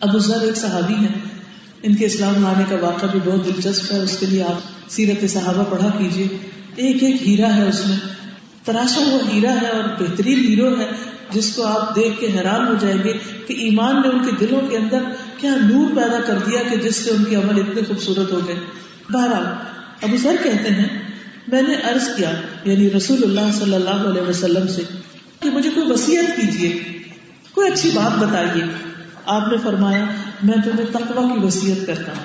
[0.00, 1.14] ابو ذر ایک صحابی ہیں۔
[1.82, 5.30] ان کے اسلام لانے کا واقعہ بھی بہت دلچسپ ہے۔ اس کے لیے آپ سیرت
[5.30, 6.28] صحابہ پڑھا کیجیے
[6.76, 7.96] ایک ایک ہیرا ہے اس میں۔
[8.64, 10.86] تراشا ہوا ہیرا ہے اور بہترین ہیرو ہے
[11.30, 13.12] جس کو آپ دیکھ کے حیران ہو جائیں گے
[13.46, 15.02] کہ ایمان نے ان کے دلوں کے اندر
[15.36, 18.56] کیا نور پیدا کر دیا کہ جس سے ان کے عمل اتنے خوبصورت ہو گئے۔
[19.10, 19.44] بہرحال،
[20.02, 20.88] ابو سر کہتے ہیں،
[21.48, 22.30] میں نے عرض کیا
[22.64, 24.82] یعنی رسول اللہ صلی اللہ علیہ وسلم سے،
[25.40, 26.82] کہ مجھے کوئی وسیعت کیجیے
[27.52, 28.89] کوئی اچھی بات بتائیے۔
[29.30, 30.04] آپ نے فرمایا،
[30.42, 32.24] میں تمہیں تقوا کی وسیعت کرتا ہوں۔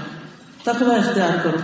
[0.63, 1.57] تقوا اختیار کرو۔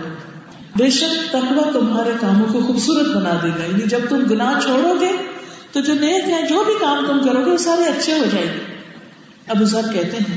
[0.76, 4.94] بے شک تقوا تمہارے کاموں کو خوبصورت بنا دے گا۔ یعنی جب تم گناہ چھوڑو
[5.00, 5.10] گے،
[5.72, 8.46] تو جو نیک ہیں، جو بھی کام تم کرو گے، وہ سارے اچھے ہو جائیں
[8.46, 8.60] گے۔
[9.48, 10.36] ابو ذر کہتے ہیں،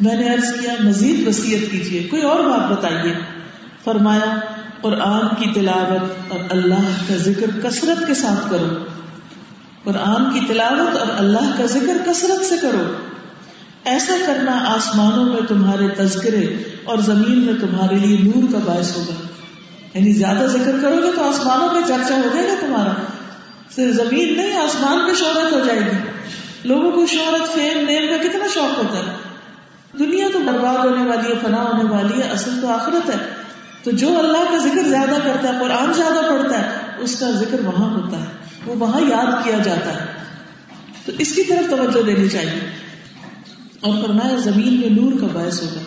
[0.00, 3.14] میں نے عرض کیا، مزید وسیعت کیجیے کوئی اور بات بتائیے۔
[3.84, 4.40] فرمایا،
[4.80, 8.84] قرآن کی تلاوت اور اللہ کا ذکر کثرت کے ساتھ کرو۔
[9.84, 13.11] قرآن کی تلاوت اور اللہ کا ذکر کثرت سے کرو۔
[13.84, 19.14] ایسا کرنا آسمانوں میں تمہارے تذکرے اور زمین میں تمہارے لیے نور کا باعث ہوگا۔
[19.94, 22.92] یعنی زیادہ ذکر کرو گے تو آسمانوں میں چرچا ہو جائے گا تمہارا۔
[23.76, 25.96] صرف زمین نہیں، آسمان پہ شہرت ہو جائے گی۔
[26.64, 29.16] لوگوں کو شہرت، فیم، نیم کا کتنا شوق ہوتا ہے۔
[29.98, 33.16] دنیا تو برباد ہونے والی ہے فنا ہونے والی ہے، اصل تو آخرت ہے۔
[33.82, 37.60] تو جو اللہ کا ذکر زیادہ کرتا ہے، قرآن زیادہ پڑھتا ہے، اس کا ذکر
[37.60, 38.26] وہاں ہوتا ہے۔
[38.66, 40.06] وہ وہاں یاد کیا جاتا ہے۔
[41.06, 42.81] تو اس کی طرف توجہ دینی چاہیے۔
[43.82, 45.80] اور فرمایا، زمین میں نور کا باعث ہوگا۔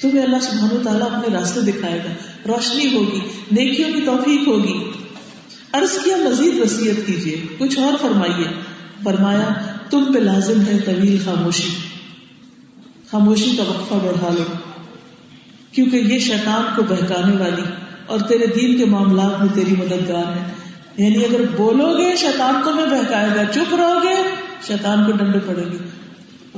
[0.00, 2.10] تمہیں اللہ سبحانہ و تعالیٰ اپنے راستے دکھائے گا۔
[2.48, 3.18] روشنی ہوگی،
[3.52, 4.90] نیکیوں کی توفیق ہوگی۔
[5.72, 8.44] عرض کیا، مزید وسیعت کیجیے، کچھ اور فرمائیے۔
[9.04, 9.48] فرمایا،
[9.90, 11.68] تم پہ لازم ہے طویل خاموشی۔
[13.10, 14.44] خاموشی کا وقفہ بڑھا لو،
[15.72, 17.62] کیونکہ یہ شیطان کو بہکانے والی
[18.06, 20.52] اور تیرے دین کے معاملات میں تیری مددگار ہے۔
[20.96, 24.22] یعنی اگر بولو گے، شیطان تمہیں بہکائے گا، چپ رہو گے،
[24.66, 25.78] شیطان کو ڈنڈے پڑے گی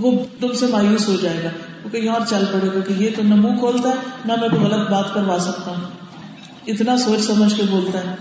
[0.00, 1.48] وہ تم سے مایوس ہو جائے گا۔
[1.84, 4.48] وہ کہیں اور چل پڑے گا۔ کہ یہ تو نہ منہ کھولتا ہے، نہ میں
[4.48, 5.90] کوئی غلط بات کروا سکتا ہوں۔
[6.66, 8.14] اتنا سوچ سمجھ کے بولتا ہے۔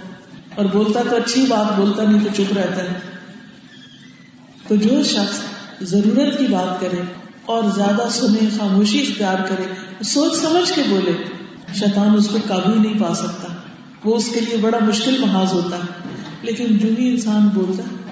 [0.55, 2.93] اور بولتا تو اچھی بات، بولتا نہیں تو چپ رہتا ہے۔
[4.67, 5.39] تو جو شخص
[5.81, 7.01] ضرورت کی بات کرے
[7.45, 9.63] اور زیادہ سنے، خاموشی اختیار کرے،
[10.03, 11.11] سوچ سمجھ کے بولے،
[11.75, 13.47] شیطان اس کو قابو نہیں پا سکتا۔
[14.03, 16.09] وہ اس کے لیے بڑا مشکل محاذ ہوتا ہے۔
[16.41, 18.06] لیکن جو بھی انسان بولتا ہے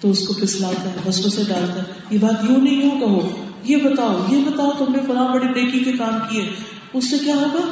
[0.00, 3.20] تو اس کو پسلاتا ہے بسوں سے ڈالتا ہے یہ بات یوں نہیں یوں کہو،
[3.64, 6.48] یہ بتاؤ یہ بتاؤ، تم نے فلاں بڑی نیکی کے کام کیے،
[6.92, 7.64] اس سے کیا ہوگا؟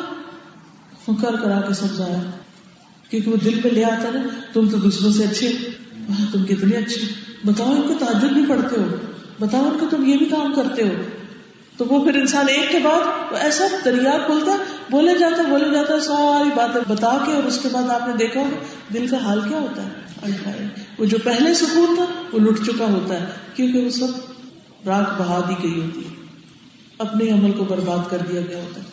[1.20, 2.18] کر کرا کے سمجھایا،
[3.10, 5.48] کیونکہ وہ دل پہ لے آتا نا تم تو دوسروں سے اچھے
[6.32, 7.00] تم کتنے اچھے،
[7.44, 8.86] بتاؤ ان کو تعجب بھی پڑھتے ہو،
[9.40, 10.94] بتاؤ ان کو تم یہ بھی کام کرتے ہو،
[11.76, 14.56] تو وہ پھر انسان ایک کے بعد ایسا دریا کھولتا
[14.90, 18.14] بولے جاتا ہے بولے جاتا ساری باتیں بتا کے اور اس کے بعد آپ نے
[18.16, 18.42] دیکھا
[18.94, 20.68] دل کا حال کیا ہوتا ہے؟
[20.98, 24.06] وہ جو پہلے سکون تھا، وہ لٹ چکا ہوتا ہے، کیونکہ وہ سب
[24.88, 26.14] راک بہا دی گئی ہوتی ہے۔
[26.98, 28.86] اپنے عمل کو برباد کر دیا گیا ہوتا ہے۔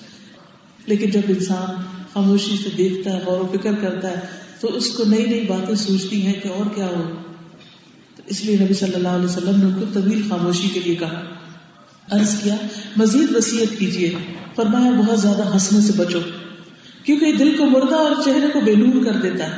[0.85, 1.81] لیکن جب انسان
[2.13, 4.19] خاموشی سے دیکھتا ہے، غور و فکر کرتا ہے،
[4.59, 7.03] تو اس کو نئی نئی باتیں سوچتی ہیں کہ اور کیا ہو۔
[8.15, 11.23] تو اس لیے نبی صلی اللہ علیہ وسلم نے طویل خاموشی کے لیے کہا۔
[12.11, 12.55] عرض کیا،
[12.97, 14.15] مزید وسیعت کیجیے
[14.55, 16.19] فرمایا، بہت زیادہ ہنسنے سے بچو،
[17.03, 19.57] کیونکہ یہ دل کو مردہ اور چہرے کو بے نور کر دیتا ہے۔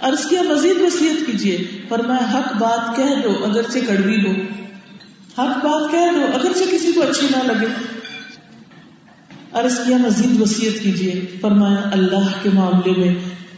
[0.00, 1.58] عرض کیا، مزید وسیعت کیجیے
[1.88, 4.32] فرمایا، حق بات کہہ دو اگرچہ کڑوی ہو۔
[5.42, 7.66] حق بات کہہ دو اگرچہ کسی کو اچھی نہ لگے۔
[9.52, 13.14] عرض کیا، مزید وسیعت کیجیے فرمایا، اللہ کے معاملے میں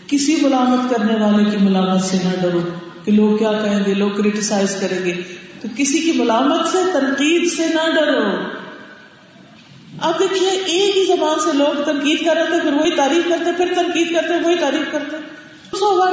[0.06, 2.60] کسی ملامت کرنے والے کی ملامت سے نہ ڈرو۔
[3.06, 5.22] کہ لوگ کیا کہیں گے؟ لوگ کریٹیسائز کریں گے۔
[5.62, 8.36] تو کسی کی ملامت سے، تنقید سے نہ ڈرو۔
[10.00, 13.50] اب دیکھیے، ایک ہی زبان سے لوگ تنقید کر رہے تھے، پھر وہی تعریف کرتے،
[13.56, 15.16] پھر تنقید کرتے، وہی تعریف کرتے۔
[15.70, 16.06] سو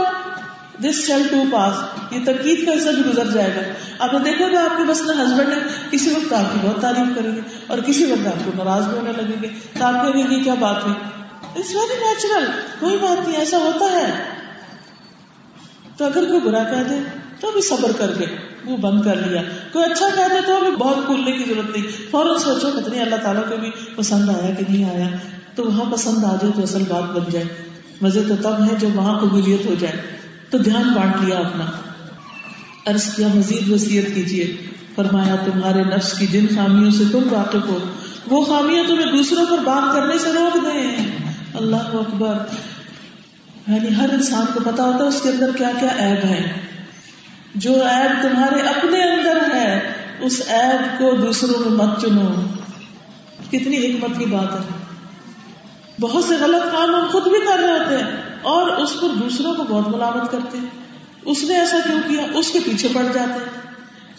[0.83, 1.73] دس شیل ٹو پاس
[2.11, 3.61] یہ تنقید کا حصہ بھی گزر جائے گا۔
[3.99, 5.57] آپ نے دیکھا گا آپ کے بس ہسبینڈ ہے،
[5.91, 8.97] کسی وقت آپ کی بہت تعریف کریں گے اور کسی وقت آپ کو ناراض بھی
[8.97, 9.47] ہونے لگیں گے۔
[9.79, 10.91] تو آپ کہیں گے کیا بات ہے؟
[11.55, 12.45] اٹس ویری نیچرل
[12.79, 14.42] کوئی بات نہیں، ایسا ہوتا ہے۔
[15.97, 16.95] تو اگر کوئی برا کہہ دے
[17.39, 18.25] تو بھی صبر کر کے
[18.65, 19.41] وہ بند کر لیا۔
[19.73, 23.15] کوئی اچھا کہہ دے تو بھی بہت کھولنے کی ضرورت نہیں۔ فوراً سوچو کتنی اللہ
[23.15, 25.07] تعالیٰ کو بھی پسند آیا کہ نہیں آیا۔
[25.55, 27.45] تو وہاں پسند آ جائے تو اصل بات بن جائے۔
[28.01, 29.93] مزے تو تب ہے جب وہاں قبولیت ہو جائے۔
[30.49, 31.65] تو دھیان بانٹ لیا اپنا۔
[32.85, 34.57] عرض کیا، مزید وسیعت کیجیے۔
[34.95, 37.77] فرمایا، تمہارے نفس کی جن خامیوں سے تم واقف ہو،
[38.27, 40.95] وہ خامیاں تمہیں دوسروں پر بات کرنے سے روک دیں۔
[41.53, 42.33] اللہ اکبر۔
[43.67, 46.51] یعنی ہر انسان کو پتا ہوتا ہے اس کے اندر کیا کیا ایب ہے۔
[47.55, 52.27] جو ایب تمہارے اپنے اندر ہے، اس ایب کو دوسروں میں مت چنو۔
[53.47, 54.83] کتنی حکمت کی بات ہے۔
[56.01, 58.11] بہت سے غلط کام ہم خود بھی کر رہے ہوتے ہیں
[58.41, 60.65] اور اس پر دوسروں کو بہت ملامت کرتے ہیں۔
[61.25, 63.71] اس نے ایسا کیوں کیا؟ اس کے پیچھے پڑ جاتے ہیں۔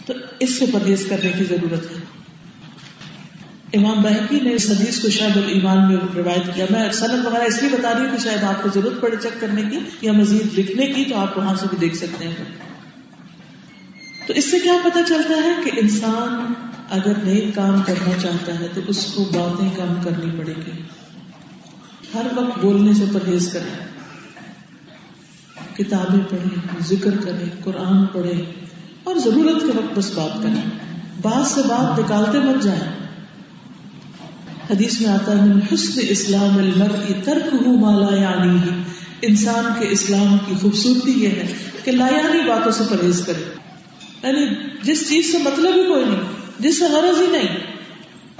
[0.05, 2.24] تو اس سے پرہیز کرنے کی ضرورت ہے۔
[3.75, 7.63] امام بحقی نے اس حدیث کو شاید المان میں روایت کیا۔ میں صنعت وغیرہ اس
[7.63, 10.59] لیے بتا رہی ہوں کہ شاید آپ کو ضرورت پڑے چیک کرنے کی یا مزید
[10.59, 12.45] لکھنے کی تو آپ وہاں سے بھی دیکھ سکتے ہیں۔
[14.27, 16.53] تو اس سے کیا پتا چلتا ہے کہ انسان
[16.89, 20.81] اگر نیک کام کرنا چاہتا ہے تو اس کو باتیں کم کرنی پڑے گی۔
[22.13, 23.85] ہر وقت بولنے سے پرہیز کریں۔
[25.77, 28.41] کتابیں پڑھیں، ذکر کریں، قرآن پڑھیں
[29.03, 30.69] اور ضرورت کے وقت بس بات کریں۔
[31.21, 33.04] بات سے بات نکالتے مت جائیں۔
[34.69, 38.57] حدیث میں آتا ہے حسن اسلام المرء ترک ہوں مالا یعنی
[39.21, 41.53] انسان کے اسلام کی خوبصورتی یہ ہے
[41.83, 43.53] کہ لایانی باتوں سے پرہیز کرے۔
[44.23, 44.47] یعنی
[44.83, 46.19] جس چیز سے مطلب ہی کوئی نہیں،
[46.59, 47.57] جس سے غرض ہی نہیں۔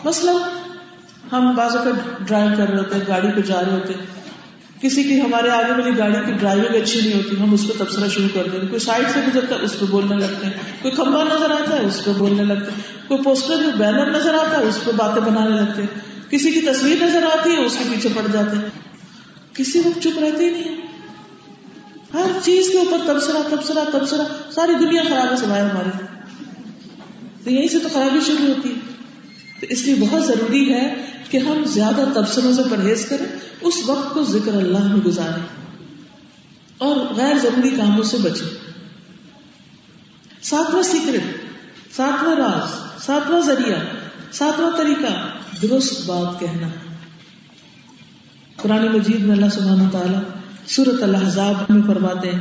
[0.05, 0.59] مثلا
[1.31, 1.89] ہم بازو کا
[2.27, 4.05] ڈرائیو کر رہے ہوتے ہیں، گاڑی پہ جا رہے ہوتے ہیں۔
[4.81, 8.07] کسی کی ہمارے آگے والی گاڑی کی ڈرائیونگ اچھی نہیں ہوتی، ہم اس کو تبصرہ
[8.07, 11.23] شروع کر دیتے کوئی سائڈ سے گزرتا ہے، اس پہ بولنے لگتے ہیں۔ کوئی کھمبا
[11.23, 14.63] نظر آتا ہے، اس پہ بولنے لگتے ہیں۔ کوئی پوسٹر جو بینر نظر آتا ہے،
[14.63, 18.09] اس پہ باتیں بنانے لگتے ہیں۔ کسی کی تصویر نظر آتی ہے، اس کے پیچھے
[18.15, 18.69] پڑ جاتے ہیں۔
[19.53, 20.75] کسی وقت چپ رہتے ہی نہیں
[22.13, 26.05] ہر چیز کے اوپر تبصرہ تبصرہ تبصرہ، ساری دنیا خراب ہے سوائے ہماری
[27.43, 28.79] تو یہیں سے تو خرابی شروع ہوتی ہے۔
[29.59, 33.25] تو اس لیے بہت ضروری ہے کہ ہم زیادہ تبصروں سے پرہیز کریں،
[33.61, 35.43] اس وقت کو ذکر اللہ میں گزاریں۔
[36.77, 38.73] اور غیر ضروری کاموں سے بچیں۔
[40.43, 41.45] ساتواں سیکرٹ،
[41.95, 42.69] ساتواں راز،
[43.05, 43.77] ساتواں ذریعہ۔
[44.31, 45.27] ساتواں طریقہ،
[45.61, 46.67] درست بات کہنا۔
[48.55, 50.19] قرآن مجید میں اللہ سبحانہ تعالیٰ
[50.67, 52.39] سورت الحضاب میں فرماتے ہیں،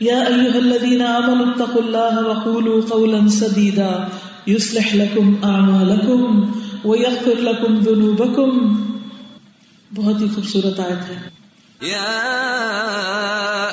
[0.00, 4.08] یا ایوہ الذین آمنوا اتقوا اللہ وقولوا قولا سدیدا،
[4.46, 6.52] یصلح لکم اعمالکم
[6.90, 8.76] ویغفر لکم ذنوبکم۔
[9.94, 11.28] بہت ہی خوبصورت آیت ہے۔
[11.80, 12.22] یا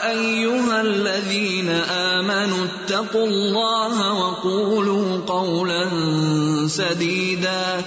[0.03, 5.82] ایوہ الذین آمنوا اتقوا اللہ وقولوا قولا
[6.75, 7.79] سدیدا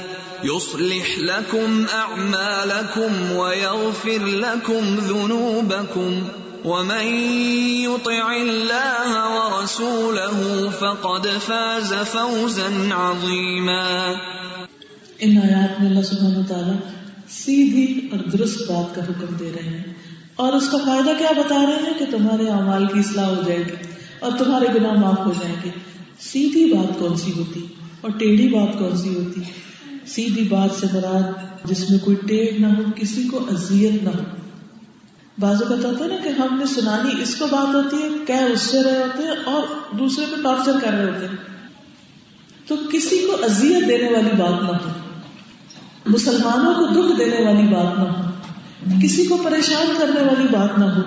[0.44, 6.18] يصلح لكم أعمالكم ويغفر لكم ذنوبكم.
[6.64, 7.06] ومن
[7.80, 14.12] يطع الله ورسوله فقد فاز فوزا عظيما.
[15.18, 16.76] ان آیات میں اللہ سبحانہ وتعالی
[17.28, 19.94] سیدھی اور درست بات کا حکم دے رہے ہیں
[20.36, 23.58] اور اس کا فائدہ کیا بتا رہے ہیں کہ تمہارے اعمال کی اصلاح ہو جائے
[23.58, 23.74] گی
[24.18, 25.70] اور تمہارے گناہ معاف ہو جائیں گے۔
[26.20, 27.66] سیدھی بات کون سی ہوتی؟
[28.06, 29.40] اور ٹیڑھی بات کون سی ہوتی؟
[30.06, 31.32] سیدھی بات سے مراد
[31.64, 34.22] جس میں کوئی ٹیڑھ نہ ہو، کسی کو اذیت نہ ہو۔
[35.40, 38.60] بازو ہوتا ہے نا کہ ہم نے سنانی اس کو بات ہوتی ہے کہ اس
[38.60, 39.62] سے رہے ہوتے ہیں اور
[39.98, 41.36] دوسرے کو ٹارچر کر رہے ہوتے ہیں۔
[42.68, 44.92] تو کسی کو اذیت دینے والی بات نہ ہو،
[46.06, 48.30] مسلمانوں کو دکھ دینے والی بات نہ ہو،
[49.02, 51.00] کسی کو پریشان کرنے والی بات نہ ہو۔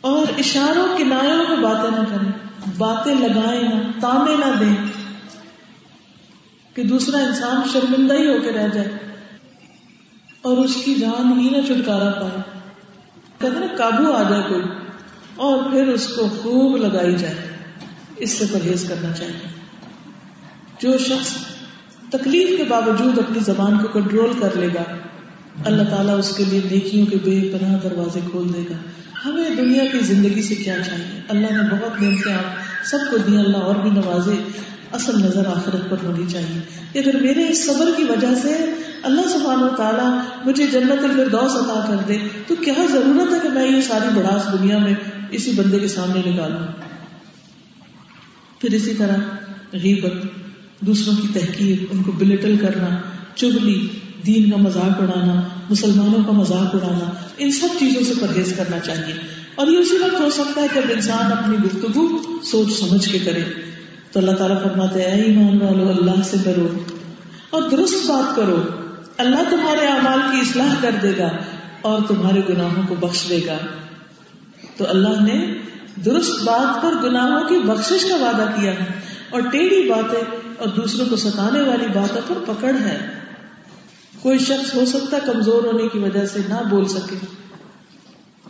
[0.00, 2.32] اور اشاروں، کناروں میں باتیں نہ کریں،
[2.78, 5.05] باتیں لگائیں نہ تانے نہ دیں۔
[6.76, 8.88] کہ دوسرا انسان شرمندہ ہی ہو کے رہ جائے
[10.42, 12.42] اور اس کی جان ہی نہ چھٹکارا پائے۔
[13.38, 14.62] کہتے نا، قابو آ جائے کوئی
[15.36, 17.34] اور پھر اس کو خوب لگائی جائے۔
[18.16, 19.48] اس سے پرہیز کرنا چاہیے۔
[20.82, 21.34] جو شخص
[22.10, 24.82] تکلیف کے باوجود اپنی زبان کو کنٹرول کر لے گا،
[25.64, 28.74] اللہ تعالیٰ اس کے لیے نیکیوں کے بے پناہ دروازے کھول دے گا۔
[29.24, 33.36] ہمیں دنیا کی زندگی سے کیا چاہیے؟ اللہ نے بہت نعمتیں آپ سب کو دی
[33.36, 34.42] اللہ اور بھی نوازے۔
[34.96, 36.60] اصل نظر آخرت پر ہونی چاہیے۔
[36.92, 38.64] کہ اگر میرے اس صبر کی وجہ سے
[39.02, 43.48] اللہ سبحانہ و تعالیٰ مجھے جنت الفردوس عطا کر دے۔ تو کیا ضرورت ہے کہ
[43.48, 44.94] میں یہ ساری بڑاس دنیا میں
[45.30, 46.66] اسی بندے کے سامنے نکالوں؟
[48.58, 49.16] پھر اسی طرح
[49.72, 50.12] غیبت،
[50.80, 52.98] دوسروں کی تحقیق ان کو بلٹل کرنا،
[53.34, 53.88] چگلی،
[54.26, 59.14] دین کا مذاق اڑانا، مسلمانوں کا مذاق اڑانا، ان سب چیزوں سے پرہیز کرنا چاہیے۔
[59.54, 63.65] اور یہ اسی وقت ہو سکتا ہے کہ انسان اپنی گفتگو سوچ سمجھ کے کرے۔
[64.16, 66.68] تو اللہ تعالیٰ فرماتے ہیں ایمان والو، اللہ سے کرو
[67.50, 68.62] اور درست بات کرو۔
[69.16, 71.28] اللہ تمہارے اعمال کی اصلاح کر دے گا
[71.82, 73.56] اور تمہارے گناہوں کو بخش دے گا۔
[74.76, 75.58] تو اللہ نے
[76.04, 78.84] درست بات پر گناہوں کی بخشش کا وعدہ کیا ہے
[79.30, 83.08] اور ٹیڑھی باتیں اور دوسروں کو ستانے والی باتوں پر پکڑ ہے۔
[84.22, 87.45] کوئی شخص ہو سکتا ہے کمزور ہونے کی وجہ سے نہ بول سکے۔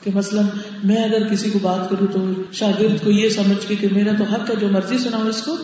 [0.06, 0.44] کہ مثلاً
[0.84, 4.24] میں اگر کسی کو بات کروں تو شاگرد کو یہ سمجھ کے کہ میرا تو
[4.24, 5.56] حق ہے جو مرضی سناؤ اس کو،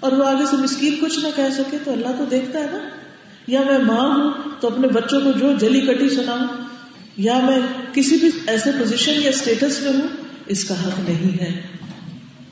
[0.00, 2.78] اور وہ آگے سے مسکین کچھ نہ کہہ سکے تو اللہ تو دیکھتا ہے نا۔
[3.46, 6.46] یا میں ماں ہوں تو اپنے بچوں کو جو جلی کٹی سناؤں،
[7.16, 7.58] یا میں
[7.92, 10.08] کسی بھی ایسے پوزیشن یا اسٹیٹس میں ہوں،
[10.46, 11.60] اس کا حق نہیں ہے۔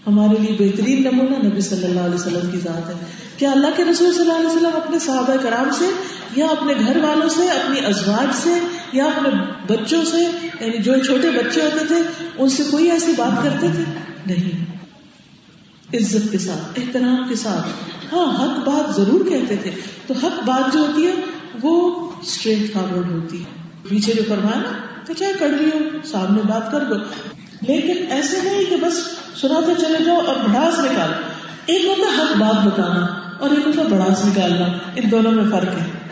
[0.06, 3.04] ہمارے لیے بہترین نمونہ نبی صلی اللہ علیہ وسلم کی ذات ہے۔
[3.36, 5.84] کیا اللہ کے رسول صلی اللہ علیہ وسلم اپنے صحابہ کرام سے
[6.36, 8.50] یا اپنے گھر والوں سے، اپنی ازواج سے
[8.92, 9.30] یا اپنے
[9.66, 10.18] بچوں سے
[10.60, 11.96] یعنی جو چھوٹے بچے ہوتے تھے،
[12.38, 13.82] ان سے کوئی ایسی بات کرتے تھے؟
[14.26, 14.76] نہیں۔
[15.94, 17.66] عزت کے ساتھ، احترام کے ساتھ۔
[18.14, 19.70] ہاں حق بات ضرور کہتے تھے۔
[20.06, 21.12] تو حق بات جو ہوتی ہے،
[21.62, 23.44] وہ اسٹریٹ فارورڈ ہوتی ہے۔
[23.88, 24.72] پیچھے جو فرمایا نا
[25.06, 26.94] کہ چاہے کڑوی ہو سامنے بات کر دو۔
[27.68, 28.94] لیکن ایسے نہیں کہ بس
[29.40, 31.12] سناتے چلے جاؤ اور بڑاس نکال
[31.66, 33.06] ایک ہوتا حق بات بتانا
[33.40, 34.66] اور ایک ہوتا بڑاس نکالنا،
[34.96, 36.05] ان دونوں میں فرق ہے۔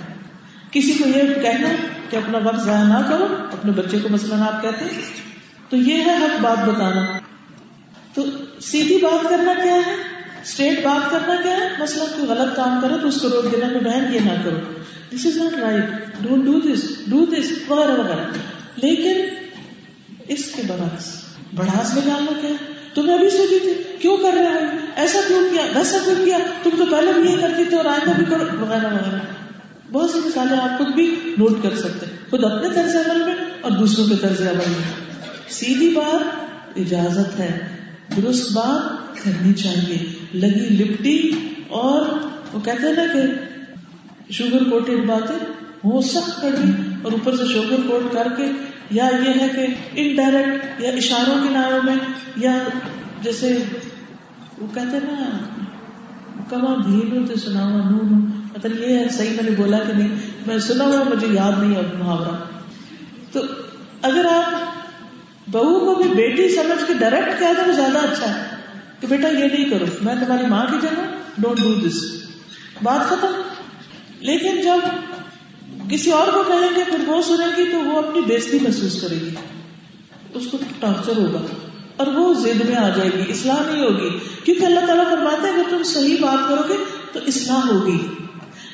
[0.74, 1.68] کسی کو یہ کہنا
[2.10, 5.02] کہ اپنا وقت ضائع نہ کرو، اپنے بچے کو مثلاً آپ کہتے ہیں،
[5.68, 7.04] تو یہ ہے حق بات بتانا۔
[8.14, 8.22] تو
[8.60, 9.94] سیدھی بات کرنا کیا ہے؟
[10.42, 13.68] اسٹریٹ بات کرنا کیا ہے؟ مثلاً کوئی غلط کام کرے تو اس کو روک دینا
[13.68, 14.56] کہ بہن یہ نہ کرو۔
[15.14, 15.84] This is not right
[16.20, 18.26] don't do this do this وغیرہ وغیرہ۔
[18.76, 19.34] لیکن
[20.28, 21.16] اس کے برعکس
[21.54, 25.78] بڑھاس نکالنا کیا ہے؟ تم ابھی سوچی تھی، کیوں کر رہے ہو؟ ایسا کیوں کیا؟
[25.78, 28.86] ویسا کیوں کیا؟ تم تو پہلے بھی یہ کرتی تھے اور آئندہ بھی کرو۔ وغیرہ
[28.86, 29.43] وغیرہ۔
[29.94, 31.06] بہت سی مثالیں آپ خود بھی
[31.38, 34.92] نوٹ کر سکتے خود اپنے طرز عمل میں اور دوسروں کے طرز عمل میں۔
[35.48, 36.22] سیدھی بات
[36.76, 37.50] اجازت ہے،
[38.16, 39.98] درست بات کرنی چاہیے۔
[40.34, 41.30] لگی لپٹی
[41.68, 42.00] اور
[42.52, 45.38] وہ کہتے ہیں نا کہ شوگر کوٹیڈ باتیں
[45.84, 46.70] وہ سخت کڑی
[47.02, 48.46] اور اوپر سے شوگر کوٹ کر کے،
[48.90, 51.96] یا یہ ہے کہ انڈائریکٹ یا اشاروں کے ناروں میں،
[52.36, 52.58] یا
[53.22, 53.58] جیسے
[54.58, 55.38] وہ کہتے نا،
[56.50, 60.08] کما بھیڑ تو سنا نو نو مطلب یہ ہے، صحیح میں نے بولا کہ نہیں،
[60.46, 62.36] میں سنا ہوا، مجھے یاد نہیں اب محاورہ۔
[63.32, 63.40] تو
[64.02, 64.52] اگر آپ
[65.50, 68.42] بہو کو بھی بیٹی سمجھ کے ڈائریکٹ کہہ دیں زیادہ اچھا ہے۔
[69.00, 71.02] کہ بیٹا، یہ نہیں کرو، میں تمہاری ماں کی جگہ
[71.38, 72.24] ڈونٹ ڈو دس
[72.82, 73.42] بات ختم۔
[74.20, 74.78] لیکن جب
[75.90, 79.14] کسی اور کو کہیں گے پھر وہ سنے گی، تو وہ اپنی بےزتی محسوس کرے
[79.14, 79.30] گی۔
[80.34, 81.40] اس کو ٹارچر ہوگا۔
[81.96, 85.54] اور وہ زد میں آ جائے گی، اصلاح نہیں ہوگی۔ کیونکہ اللہ تعالیٰ فرماتے ہیں،
[85.54, 88.08] اگر تم صحیح بات کرو گے، تو اصلاح ہوگی۔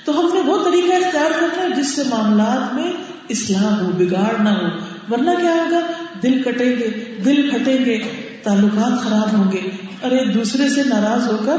[0.04, 2.92] تو ہم نے وہ طریقہ اختیار کرنا ہے جس سے معاملات میں
[3.28, 4.66] اصلاح ہو، بگاڑ نہ ہو۔
[5.12, 5.80] ورنہ کیا ہوگا؟
[6.22, 7.98] دل کٹیں گے، دل پھٹیں گے،
[8.42, 11.56] تعلقات خراب ہوں گے۔ اور ایک دوسرے سے ناراض ہو کر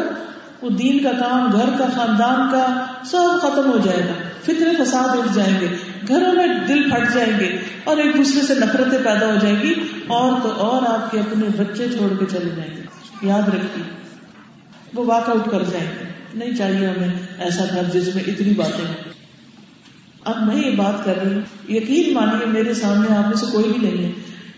[0.62, 5.18] وہ دین کا کام، گھر کا، خاندان کا سب ختم ہو جائے گا۔ فکر فساد
[5.18, 5.68] اٹھ جائیں گے۔
[6.08, 9.74] گھروں میں دل پھٹ جائیں گے۔ اور ایک دوسرے سے نفرتیں پیدا ہو جائیں گی۔
[10.08, 12.82] اور تو اور آپ کے اپنے بچے چھوڑ کے چلے جائیں گے۔
[13.22, 14.01] یاد رکھیے۔
[14.94, 15.92] وہ واک آؤٹ کر جائیں۔
[16.34, 18.96] نہیں چاہیے ہمیں ایسا گھر جس میں اتنی باتیں ہیں
[20.24, 23.66] اب میں یہ بات کر رہی ہوں، یقین مانیے میرے سامنے آپ میں سے کوئی
[23.66, 24.12] بھی نہیں ہے۔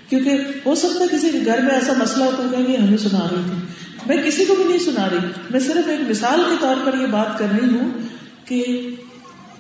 [0.10, 0.32] کیونکہ
[0.66, 3.68] ہو سکتا ہے کسی گھر میں ایسا مسئلہ ہوتا ہے کہ ہمیں سنا رہی تھی۔
[4.06, 7.06] میں کسی کو بھی نہیں سنا رہی۔ میں صرف ایک مثال کے طور پر یہ
[7.06, 7.90] بات کر رہی ہوں
[8.46, 8.90] کہ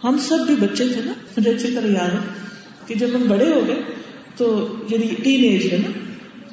[0.03, 2.17] ہم سب بھی بچے تھے نا، مجھے اچھی طرح یاد ہے
[2.87, 3.81] کہ جب ہم بڑے ہو گئے
[4.37, 6.02] تو یعنی ٹین ایج ہے نا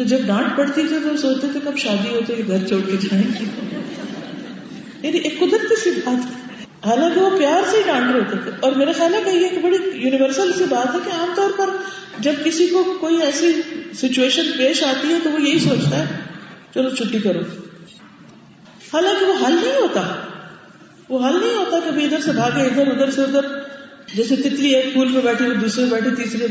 [0.01, 2.93] تو جب ڈانٹ پڑتی تھی تو سوچتے تھے کب شادی ہوتی ہے گھر چھوڑ کے
[2.93, 3.45] جائیں گے۔
[5.03, 6.51] یعنی ایک قدرتی سی بات۔
[6.87, 9.65] حالانکہ وہ پیار سے ہی ڈانٹ رہے تھے۔ اور میرا خیال ہے کہ یہ ایک
[9.65, 11.71] بڑی یونیورسل سی بات ہے کہ عام طور پر
[12.19, 13.53] جب کسی کو کوئی ایسی
[13.95, 16.05] سچویشن پیش آتی ہے تو وہ یہی سوچتا ہے،
[16.75, 17.41] چلو چھٹی کرو۔
[18.93, 20.15] حالانکہ وہ حل نہیں ہوتا۔
[21.09, 23.47] وہ حل نہیں ہوتا کہ ادھر سے بھاگے، ادھر ادھر سے ادھر۔
[24.15, 26.47] جیسے تتلی ایک پھول میں بیٹھی ہوئی دوسرے بیٹھی، تیسرے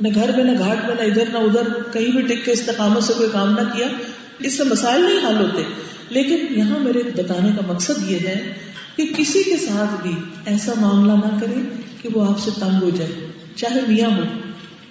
[0.00, 3.02] نہ گھر میں نہ گھاٹ میں، نہ ادھر نہ ادھر، کہیں بھی ٹک کے استقامت
[3.02, 3.86] سے کوئی کام نہ کیا،
[4.38, 5.62] اس سے مسائل نہیں حل ہوتے۔
[6.08, 8.52] لیکن یہاں میرے بتانے کا مقصد یہ ہے
[8.96, 10.12] کہ کسی کے ساتھ بھی
[10.46, 11.60] ایسا معاملہ نہ کرے
[12.02, 14.22] کہ وہ آپ سے تنگ ہو جائے، چاہے میاں ہو۔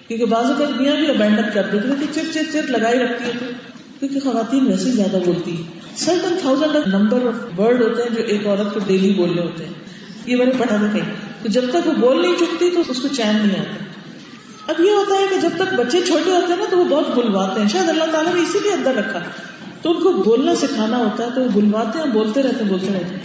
[0.08, 3.52] کیونکہ بعض اوقات میاں بھی ابینڈن کر دیتے کہ چر چر چر لگائی رکھتی ہے
[3.98, 5.62] کیونکہ خواتین ویسے زیادہ بولتی ہیں۔
[5.96, 9.72] Certain thousand number of word ہوتے ہیں جو ایک عورت کو ڈیلی بولنے ہوتے ہیں۔
[10.26, 13.00] یہ میں نے پڑھا تھا کہیں۔ تو جب تک وہ بول نہیں چکتی تو اس
[13.00, 13.89] کو چین نہیں آتا۔
[14.66, 17.14] اب یہ ہوتا ہے کہ جب تک بچے چھوٹے ہوتے ہیں نا تو وہ بہت
[17.14, 19.20] بلواتے ہیں۔ شاید اللہ تعالیٰ نے اسی لیے اندر رکھا۔
[19.82, 22.86] تو ان کو بولنا سکھانا ہوتا ہے تو وہ بلواتے ہیں بولتے رہتے ہیں، بولتے
[22.86, 23.18] رہتے ہیں۔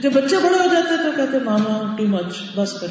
[0.00, 2.86] جب بچے بڑے ہو جاتے ہیں تو کہتے ہیں، ماما ٹو مچ بس کر۔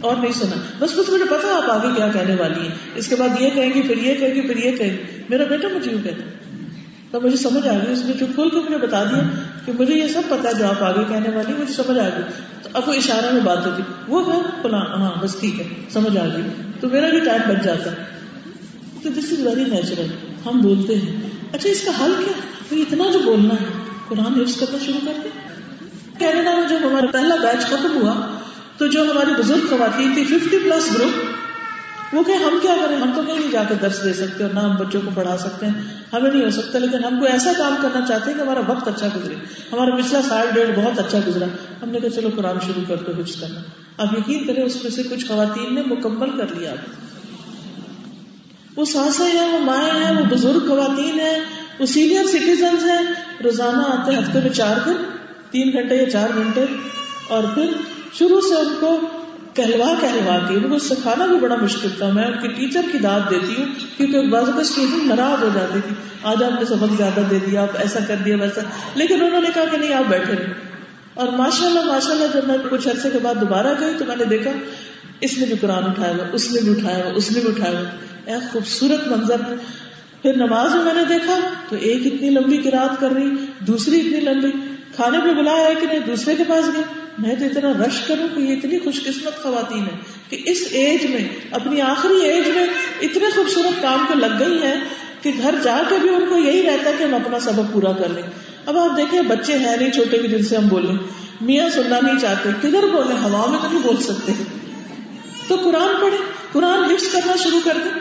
[0.00, 3.16] اور نہیں سنا۔ بس کچھ مجھے پتا آپ آگے کیا کہنے والی ہیں۔ اس کے
[3.16, 5.92] بعد یہ کہیں گی، پھر یہ کہیں گی، پھر یہ کہیں گی۔ میرا بیٹا مجھے
[5.92, 6.22] یوں کہتا
[7.12, 9.22] تو مجھے سمجھ آ گئی اس نے جو کھول کے مجھے بتا دیا
[9.66, 12.22] کہ مجھے یہ سب پتا جو آپ آگے کہنے والی مجھے سمجھ آ گئی۔
[12.62, 16.16] تو اب وہ اشارہ میں بات ہوتی، وہ ہے فلاں ہاں بس ٹھیک ہے، سمجھ
[16.16, 16.42] آ گئی۔
[16.80, 17.90] تو میرا بھی ٹائم بچ جاتا،
[19.02, 20.06] تو دس از ویری نیچرل
[20.46, 21.20] ہم بولتے ہیں۔
[21.52, 22.32] اچھا اس کا حل کیا؟
[22.68, 23.66] تو اتنا جو بولنا ہے،
[24.08, 25.30] قرآن حفظ کرنا شروع کر دیں
[26.18, 28.38] کینیڈا میں مطلب، جب ہمارا پہلا بیچ ختم ہوا،
[28.76, 31.41] تو جو ہماری بزرگ خواتین تھی ففٹی پلس گروپ
[32.12, 34.54] وہ کہ ہم کیا کریں؟ ہم تو کہیں نہیں جا کے درس دے سکتے اور
[34.54, 35.74] نہ ہم بچوں کو پڑھا سکتے ہیں۔
[36.12, 38.88] ہمیں نہیں ہو سکتا، لیکن ہم کو ایسا کام کرنا چاہتے ہیں کہ ہمارا وقت
[38.88, 39.34] اچھا گزرے۔
[39.72, 41.44] ہمارا پچھلا سال ڈیڑھ بہت اچھا گزرا۔
[41.82, 43.60] ہم نے کہا، چلو قرآن شروع کر دو حفظ کرنا۔
[43.96, 46.74] اب یقین کریں، اس میں سے کچھ خواتین نے مکمل کر لیا۔
[48.76, 51.40] وہ ساسیں ہیں، وہ مائیں ہیں، وہ بزرگ خواتین ہیں،
[51.78, 53.14] وہ سینئر سٹیزنز ہیں۔
[53.44, 54.96] روزانہ آتے ہیں، ہفتے میں چار دن،
[55.50, 56.64] تین گھنٹے یا چار گھنٹے۔
[57.28, 57.70] اور پھر
[58.18, 59.00] شروع سے ان کو
[59.54, 62.98] کہلوا کہلوا کے ان کو سکھانا بھی بڑا مشکل تھا۔ میں ان کی ٹیچر کی
[62.98, 63.66] داد دیتی ہوں،
[63.96, 67.62] کیونکہ بعض کا اسٹوڈنٹ ناراض ہو جاتی تھی۔ آج آپ نے سبق زیادہ دے دیا،
[67.62, 68.60] آپ ایسا کر دیا، ویسا۔
[68.94, 70.52] لیکن انہوں نے کہا کہ نہیں، آپ بیٹھے رہے
[71.14, 74.16] اور ماشاء اللہ ماشاء اللہ جب میں کچھ عرصے کے بعد دوبارہ گئی تو میں
[74.16, 74.50] نے دیکھا،
[75.20, 77.78] اس نے بھی قرآن اٹھایا ہوا، اس نے بھی اٹھایا ہوا، اس نے بھی اٹھایا
[77.78, 77.88] ہوا۔
[78.24, 79.36] ایک خوبصورت منظر۔
[80.22, 84.20] پھر نماز میں میں نے دیکھا تو ایک اتنی لمبی کراط کر رہی، دوسری اتنی
[84.20, 86.82] لمبی۔ کھانے پہ بلایا ہے کہ نہیں دوسرے کے پاس گیا۔
[87.18, 91.06] میں تو اتنا رش کروں کہ یہ اتنی خوش قسمت خواتین ہے کہ اس ایج
[91.06, 92.66] میں، اپنی آخری ایج میں
[93.00, 94.74] اتنے خوبصورت کام پہ لگ گئی ہیں
[95.22, 97.92] کہ گھر جا کے بھی ان کو یہی رہتا ہے کہ ہم اپنا سبق پورا
[97.92, 98.22] کر لیں۔
[98.66, 100.96] اب آپ دیکھیں، بچے ہیں نہیں، چھوٹے بھی جن سے ہم بولیں۔
[101.40, 104.32] میاں سننا نہیں چاہتے، کدھر بولے ہوا میں تو نہیں بول سکتے۔
[105.48, 106.16] تو قرآن پڑھے
[106.52, 108.00] قرآن لفٹ کرنا شروع کر دیں۔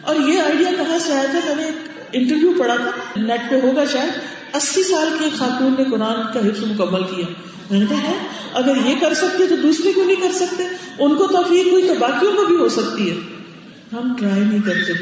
[0.00, 1.74] اور یہ آئیڈیا کہاں سے آیا تھا؟ میں نے ایک
[2.12, 6.64] انٹرویو پڑھا تھا۔ نیٹ پہ ہوگا شاید۔ اسی سال کی خاتون نے قرآن کا حفظ
[6.64, 7.26] مکمل کیا۔
[7.70, 8.12] میں نے کہا
[8.54, 10.62] اگر یہ کر سکتے تو دوسرے کو نہیں کر سکتے؟
[10.98, 13.16] ان کو توفیق ہوئی تو باقیوں کو بھی ہو سکتی ہے۔
[13.92, 14.92] ہم ٹرائی نہیں کرتے۔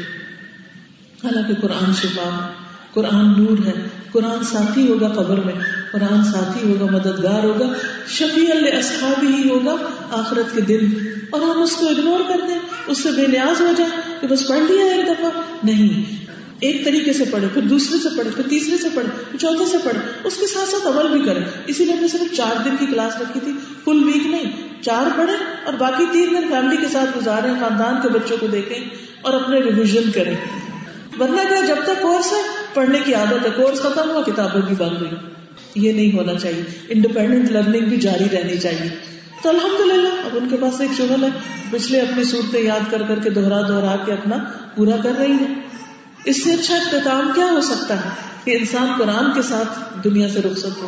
[1.23, 2.47] حالانکہ قرآن شفا،
[2.93, 5.53] قرآن نور ہے۔ قرآن ساتھی ہوگا قبر میں۔
[5.91, 7.65] قرآن ساتھی ہوگا، مددگار ہوگا۔
[8.07, 9.75] شفیع اللہ ہی ہوگا
[10.11, 10.85] آخرت کے دن۔
[11.31, 14.47] اور ہم اس کو اگنور کر دیں اس سے بے نیاز ہو جائیں کہ بس
[14.47, 16.28] پڑھ لیا ایک دفعہ۔ نہیں
[16.59, 19.77] ایک طریقے سے پڑھے پھر دوسرے سے پڑھے پھر تیسرے سے پڑھے پھر چوتھے سے
[19.83, 22.75] پڑھے اس کے ساتھ ساتھ عمل بھی کرے اسی لیے ہم نے صرف چار دن
[22.79, 23.51] کی کلاس رکھی تھی
[23.85, 24.51] فل ویک نہیں،
[24.81, 25.33] چار پڑھے
[25.65, 28.77] اور باقی تین دن فیملی کے ساتھ گزارے خاندان کے بچوں کو دیکھیں
[29.21, 30.35] اور اپنے ریویژن کریں۔
[31.19, 32.41] ورنہ کیا جب تک کورس ہے،
[32.73, 36.63] پڑھنے کی عادت ہے کورس ختم ہوا، کتابیں بھی بند ہوئی یہ نہیں ہونا چاہیے
[36.89, 38.89] انڈیپینڈنٹ لرننگ بھی جاری رہنی چاہیے۔
[39.43, 41.29] تو الحمد للہ اب ان کے پاس ایک شغل ہے،
[41.71, 44.37] پچھلے اپنی صورتیں یاد کر کر کے دوہرا دوہرا کے اپنا
[44.75, 45.53] پورا کر رہی ہے
[46.29, 48.09] اس سے اچھا اختتام کیا ہو سکتا ہے
[48.43, 50.87] کہ انسان قرآن کے ساتھ دنیا سے رخصت ہو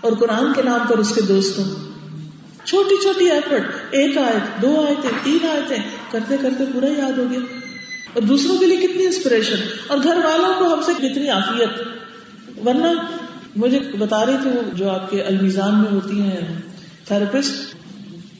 [0.00, 1.88] اور قرآن کے نام پر اس کے دوست ہوں؟
[2.66, 5.76] چھوٹی چھوٹی ایفرٹ، ایک آئے دو آئے تھے تین آئے تھے
[6.10, 7.40] کرتے کرتے پورا یاد ہو گیا۔
[8.12, 9.56] اور دوسروں کے لیے کتنی انسپریشن
[9.86, 11.82] اور گھر والوں کو ہم سے کتنی آفیت
[12.66, 12.86] ورنہ
[13.56, 16.60] مجھے بتا رہی تھی وہ جو آپ کے المیزان میں ہوتی ہیں
[17.04, 17.74] تھراپسٹ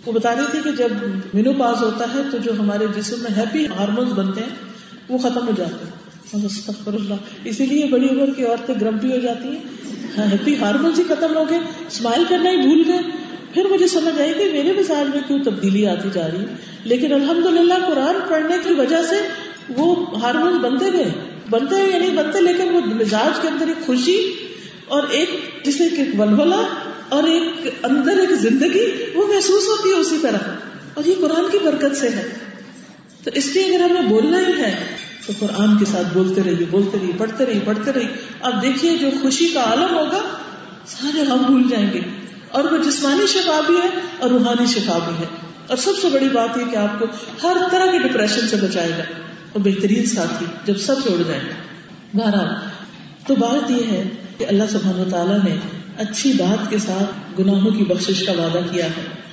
[0.06, 0.88] وہ بتا رہی تھی کہ جب
[1.34, 4.48] مینو پاس ہوتا ہے تو جو ہمارے جسم میں ہیپی ہارمونس بنتے ہیں،
[5.08, 5.97] وہ ختم ہو جاتے ہیں۔
[6.34, 7.14] اللہ۔
[7.44, 9.60] اسی لیے بڑی عمر کی عورتیں گرمپی ہو جاتی ہیں۔
[10.18, 12.98] ہاں، ہیپی ہارمونس ہی جی ختم ہو گئے، اسمائل کرنا ہی بھول گئے۔
[13.54, 16.46] پھر مجھے سمجھ آئی کہ میرے مزاج میں کیوں تبدیلی آتی جا رہی ہے۔
[16.84, 19.16] لیکن الحمد للہ قرآن پڑھنے کی وجہ سے
[19.68, 21.10] وہ ہارمون بنتے گئے۔
[21.50, 24.32] بنتے ہیں یا نہیں بنتے، لیکن وہ مزاج کے اندر ایک خوشی
[24.88, 25.30] اور ایک
[25.64, 25.84] جسے
[26.18, 26.66] ولولا
[27.08, 30.38] اور ایک اندر ایک زندگی وہ محسوس ہوتی ہے اسی طرح۔
[30.94, 32.28] اور یہ قرآن کی برکت سے ہے۔
[33.24, 34.97] تو اس لیے اگر ہمیں بولنا ہی ہے
[35.28, 38.08] تو قرآن کے ساتھ بولتے رہیے بولتے رہیے، پڑھتے رہیے پڑھتے رہیے۔
[38.40, 40.20] اب دیکھیے، جو خوشی کا عالم ہوگا،
[40.86, 42.00] سارے ہم بھول جائیں گے۔
[42.48, 43.88] اور وہ جسمانی شفا بھی ہے
[44.18, 45.24] اور روحانی شفا بھی ہے۔
[45.66, 47.06] اور سب سے بڑی بات یہ کہ آپ کو
[47.42, 49.02] ہر طرح کے ڈپریشن سے بچائے گا۔
[49.52, 51.42] اور بہترین ساتھی جب سب چھوڑ جائیں
[52.14, 52.48] بہرحال،
[53.26, 54.02] تو بات یہ ہے
[54.38, 55.56] کہ اللہ سبحانہ تعالیٰ نے
[55.98, 59.27] اچھی بات کے ساتھ گناہوں کی بخشش کا وعدہ کیا ہے۔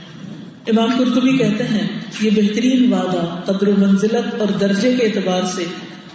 [0.67, 1.87] امام قرطبی کہتے ہیں،
[2.21, 5.65] یہ بہترین وعدہ قدر و منزلت اور درجے کے اعتبار سے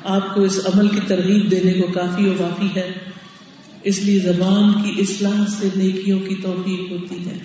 [0.05, 2.91] آپ کو اس عمل کی ترغیب دینے کو کافی و کافی ہے۔
[3.83, 7.39] اس لیے زبان کی اصلاح سے نیکیوں کی توفیق ہوتی ہے۔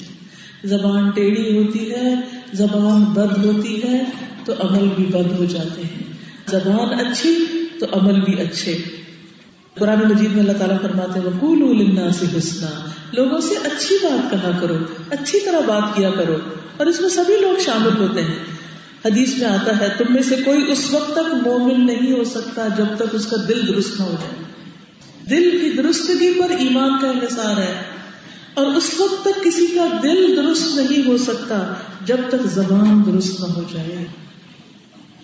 [0.63, 2.15] زبان ٹیڑھی ہوتی ہے،
[2.53, 4.03] زبان بد ہوتی ہے،
[4.45, 6.03] تو عمل بھی بد ہو جاتے ہیں۔
[6.51, 7.35] زبان اچھی،
[7.79, 8.77] تو عمل بھی اچھے۔
[9.79, 14.77] قرآن مجید میں اللہ تعالیٰ فرماتے ہیں سے حسنا۔ لوگوں سے اچھی بات کہا کرو،
[15.09, 16.35] اچھی طرح بات کیا کرو۔
[16.77, 18.35] اور اس میں سبھی لوگ شامل ہوتے ہیں۔
[19.05, 22.67] حدیث میں آتا ہے، تم میں سے کوئی اس وقت تک مومن نہیں ہو سکتا
[22.77, 24.45] جب تک اس کا دل درست نہ ہو جائے۔
[25.29, 27.83] دل کی درستگی پر ایمان کا انحصار ہے۔
[28.53, 31.73] اور اس وقت تک کسی کا دل درست نہیں ہو سکتا
[32.05, 34.05] جب تک زبان درست نہ ہو جائے۔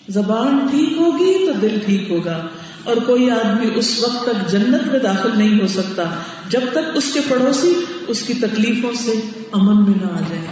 [0.09, 2.47] زبان ٹھیک ہوگی تو دل ٹھیک ہوگا۔
[2.83, 6.03] اور کوئی آدمی اس وقت تک جنت میں داخل نہیں ہو سکتا۔
[6.49, 7.73] جب تک اس کے پڑوسی
[8.07, 9.11] اس کی تکلیفوں سے
[9.51, 10.47] امن میں نہ آ جائے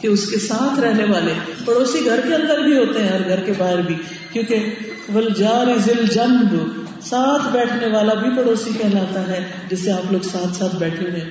[0.00, 1.32] کہ اس کے ساتھ رہنے والے۔
[1.64, 3.94] پڑوسی گھر کے اندر بھی ہوتے ہیں اور گھر کے باہر بھی۔
[4.32, 4.74] کیونکہ
[5.14, 6.56] ولجار ذل جنب
[7.02, 11.24] ساتھ بیٹھنے والا بھی پڑوسی کہلاتا ہے، جس سے آپ لوگ ساتھ ساتھ بیٹھے ہوئے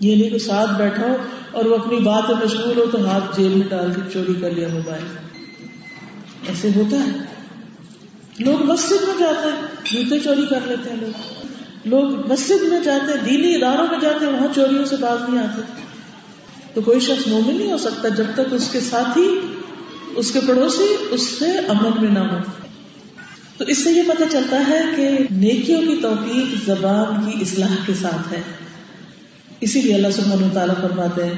[0.00, 1.16] یہ نہیں کہ ساتھ بیٹھا ہو
[1.50, 4.50] اور وہ اپنی بات میں مشغول ہو تو ہاتھ جیل میں ڈال کے چوری کر
[4.50, 5.04] لیا موبائل۔
[6.48, 7.31] ایسے ہوتا ہے۔
[8.38, 9.60] لوگ مسجد میں جاتے ہیں،
[9.92, 11.46] جوتے چوری کر لیتے ہیں لوگ۔
[11.84, 15.44] لوگ مسجد میں جاتے ہیں، دینی اداروں میں جاتے ہیں، وہاں چوریوں سے باز نہیں
[15.44, 15.62] آتے۔
[16.74, 19.40] تو کوئی شخص مومن نہیں ہو سکتا جب تک اس کے ساتھی،
[20.16, 22.36] اس کے پڑوسی اس سے امن میں نہ ہو
[23.56, 27.92] تو اس سے یہ پتہ چلتا ہے کہ نیکیوں کی توفیق زبان کی اصلاح کے
[28.02, 28.40] ساتھ ہے۔
[29.60, 31.32] اسی لیے اللہ سبحانہ تعالیٰ فرماتے ہیں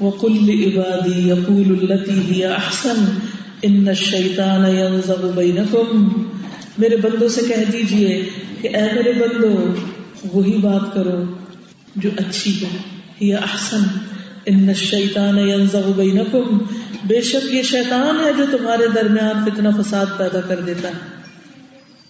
[0.00, 3.18] وہ کل عبادی یقول التی احسن
[3.62, 4.64] ان شیطان
[5.34, 6.08] بینکم
[6.80, 8.28] میرے بندوں سے کہہ دیجیے
[8.60, 9.74] کہ اے میرے بندو
[10.32, 11.24] وہی بات کرو
[11.96, 12.76] جو اچھی ہے
[13.20, 13.82] یہ احسن۔
[14.46, 15.66] ان شیطان
[15.96, 16.58] بینکم۔
[17.04, 20.92] بے شک یہ شیطان ہے جو تمہارے درمیان فتنا فساد پیدا کر دیتا ہے۔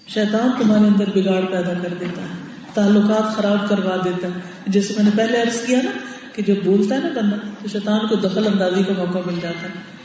[0.09, 2.35] شیطان تمہارے اندر بگاڑ پیدا کر دیتا ہے۔
[2.75, 4.33] تعلقات خراب کروا دیتا ہے۔
[4.67, 5.91] جیسے میں نے پہلے عرض کیا نا
[6.33, 9.63] کہ جب بولتا ہے نا بندہ، تو شیطان کو دخل اندازی کا موقع مل جاتا
[9.63, 10.00] ہے۔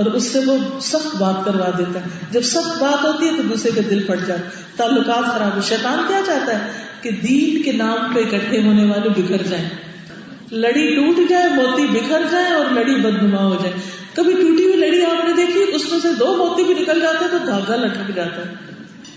[0.00, 3.42] اور اس سے وہ سخت بات کروا دیتا ہے۔ جب سخت بات ہوتی ہے تو
[3.42, 7.62] دوسرے کا دل پھٹ جاتا ہے۔ تعلقات خراب ہو شیطان کیا چاہتا ہے؟ کہ دین
[7.62, 9.68] کے نام پہ اکٹھے ہونے والے بکھر جائیں۔
[10.52, 13.72] لڑی ٹوٹ جائے، موتی بکھر جائے اور لڑی بدنما ہو جائے۔
[14.14, 17.24] کبھی ٹوٹی ہوئی لڑی آپ نے دیکھی، اس میں سے دو موتی بھی نکل جاتے
[17.24, 18.54] ہیں تو دھاگا لٹک جاتا ہے۔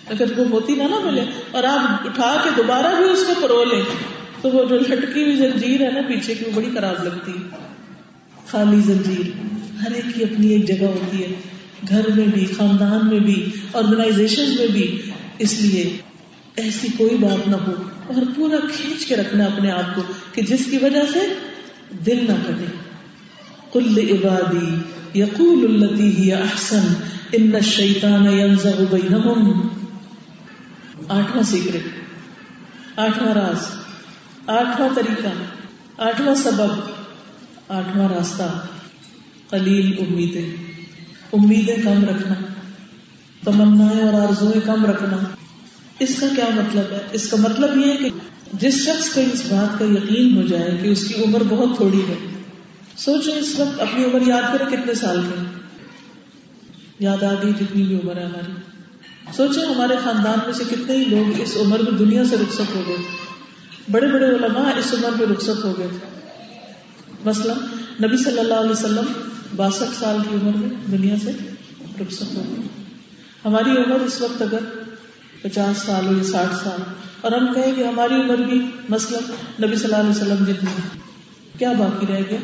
[0.10, 3.64] اگر وہ موتی نہ نہ ملے اور آپ اٹھا کے دوبارہ بھی اس کو پرو
[3.64, 3.82] لیں،
[4.42, 7.50] تو وہ جو لٹکی ہوئی زنجیر ہے نا پیچھے کی، وہ بڑی خراب لگتی ہے۔
[8.52, 11.28] خالی زنجیر۔ ہر ایک کی اپنی ایک جگہ ہوتی ہے۔
[11.90, 15.02] گھر میں بھی، خاندان میں بھی آرگنائزیشن میں بھی۔
[15.40, 15.98] اس لیے
[16.56, 17.74] ایسی کوئی بات نہ ہو
[18.08, 21.20] اور پورا کھینچ کے رکھنا اپنے آپ کو کہ جس کی وجہ سے
[22.06, 22.66] دل نہ کرے
[23.74, 24.76] کل عبادی
[25.20, 26.94] یقول التی ہی احسن،
[27.32, 29.68] ان شیطان ينزغ بینہم۔
[31.08, 31.88] آٹھواں سیکرٹ
[33.00, 33.66] آٹھواں راز،
[34.48, 35.28] آٹھواں طریقہ،
[36.02, 36.72] آٹھواں سبب،
[37.68, 38.66] آٹھواں راستہ۔
[39.50, 40.56] قلیل امیدیں۔
[41.34, 42.34] امیدیں کم رکھنا۔
[43.44, 45.18] تمنا اور آرزویں کم رکھنا۔
[46.00, 48.10] اس کا کیا مطلب ہے؟ اس کا مطلب یہ ہے کہ
[48.54, 52.02] جس شخص کو اس بات کا یقین ہو جائے کہ اس کی عمر بہت تھوڑی
[52.10, 52.16] ہے،
[52.98, 55.46] سوچیں اس وقت اپنی عمر یاد کریں کتنے سال کی۔
[57.00, 58.52] یاد آ گئی جتنی بھی عمر ہے ہماری۔
[59.36, 62.84] سوچیں ہمارے خاندان میں سے کتنے ہی لوگ اس عمر میں دنیا سے رخصت ہو
[62.88, 62.96] گئے۔
[63.92, 66.08] بڑے بڑے علماء اس عمر میں رخصت ہو گئے۔ تھے
[67.26, 67.54] مثلا
[68.04, 71.32] نبی صلی اللہ علیہ وسلم باسٹھ سال کی عمر میں دنیا سے
[72.02, 72.68] رخصت ہو گئی۔
[73.46, 74.60] ہماری عمر اس وقت اگر
[75.42, 76.84] پچاس سال ہو یا ساٹھ سال،
[77.22, 79.20] اور ہم کہیں کہ ہماری عمر بھی مثلا
[79.64, 80.70] نبی صلی اللہ علیہ وسلم جتنی
[81.58, 82.40] کیا باقی رہ گیا؟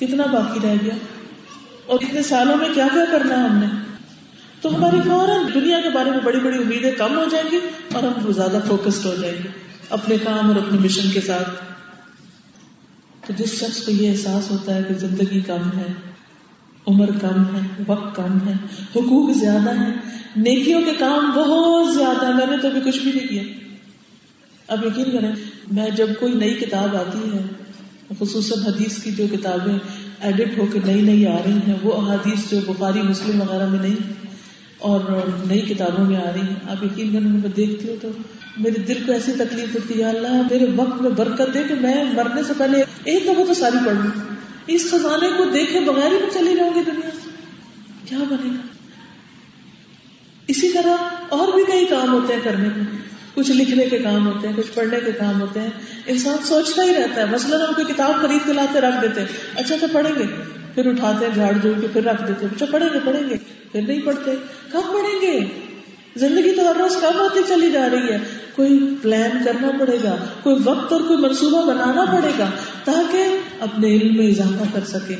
[0.00, 0.94] کتنا باقی رہ گیا؟
[1.86, 3.66] اور اتنے سالوں میں کیا کیا کرنا ہے ہم نے؟
[4.60, 7.58] تو ہماری فوراً دنیا کے بارے میں بڑی بڑی امیدیں کم ہو جائیں گی
[7.92, 9.48] اور ہم زیادہ فوکسڈ ہو جائیں گے۔
[9.90, 11.71] اپنے کام اور اپنے مشن کے ساتھ۔
[13.36, 15.92] جس شخص کو یہ احساس ہوتا ہے کہ زندگی کم ہے،
[16.86, 18.52] عمر کم ہے، وقت کم ہے،
[18.96, 19.90] حقوق زیادہ ہے
[20.36, 23.42] نیکیوں کے کام بہت زیادہ ہے میں نے تو ابھی کچھ بھی نہیں کیا۔
[24.66, 25.32] اب یقین کریں،
[25.72, 27.42] میں جب کوئی نئی کتاب آتی ہے،
[28.18, 29.78] خصوصاً حدیث کی جو کتابیں
[30.20, 33.78] ایڈٹ ہو کے نئی نئی آ رہی ہیں، وہ حدیث جو بخاری، مسلم وغیرہ میں
[33.78, 34.12] نہیں
[34.78, 35.00] اور
[35.46, 38.08] نئی کتابوں میں آ رہی ہیں، آپ یقین کرنے میں دیکھتی ہوں تو
[38.56, 42.04] میرے دل کو ایسی تکلیف ہوتی ہے اللہ، میرے وقت میں برکت دے کہ میں
[42.04, 44.34] مرنے سے پہلے ایک دفعہ تو ساری پڑھ لوں۔
[44.66, 47.30] اس خزانے کو دیکھے بغیر ہی میں چلی جاؤں گی دنیا۔ سے
[48.08, 48.66] کیا بنے گا؟
[50.48, 50.96] اسی طرح
[51.28, 52.80] اور بھی کئی کام ہوتے ہیں کرنے کے۔
[53.34, 55.70] کچھ لکھنے کے کام ہوتے ہیں، کچھ پڑھنے کے کام ہوتے ہیں۔
[56.06, 59.28] انسان سوچتا ہی رہتا ہے۔ مثلاً ہم کوئی کتاب خرید کے لاتے، رکھ دیتے۔ ہیں
[59.56, 60.24] اچھا تو پڑھیں گے۔
[60.74, 63.36] پھر اٹھاتے ہیں، جھاڑ جوڑ کے پھر رکھ دیتے۔ اچھا پڑھیں گے پڑھیں گے۔
[63.72, 64.30] پھر نہیں پڑھتے۔
[64.72, 65.40] کب پڑھیں گے؟
[66.16, 68.18] زندگی تو ہر روز کم ہوتی چلی جا رہی ہے۔
[68.54, 72.50] کوئی پلان کرنا پڑے گا، کوئی وقت اور کوئی منصوبہ بنانا پڑے گا
[72.84, 73.24] تاکہ
[73.60, 75.14] اپنے علم میں اضافہ کر سکے۔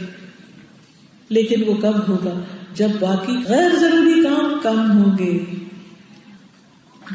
[1.29, 2.41] لیکن وہ کب ہوگا؟
[2.75, 5.39] جب باقی غیر ضروری کام کم ہوں گے۔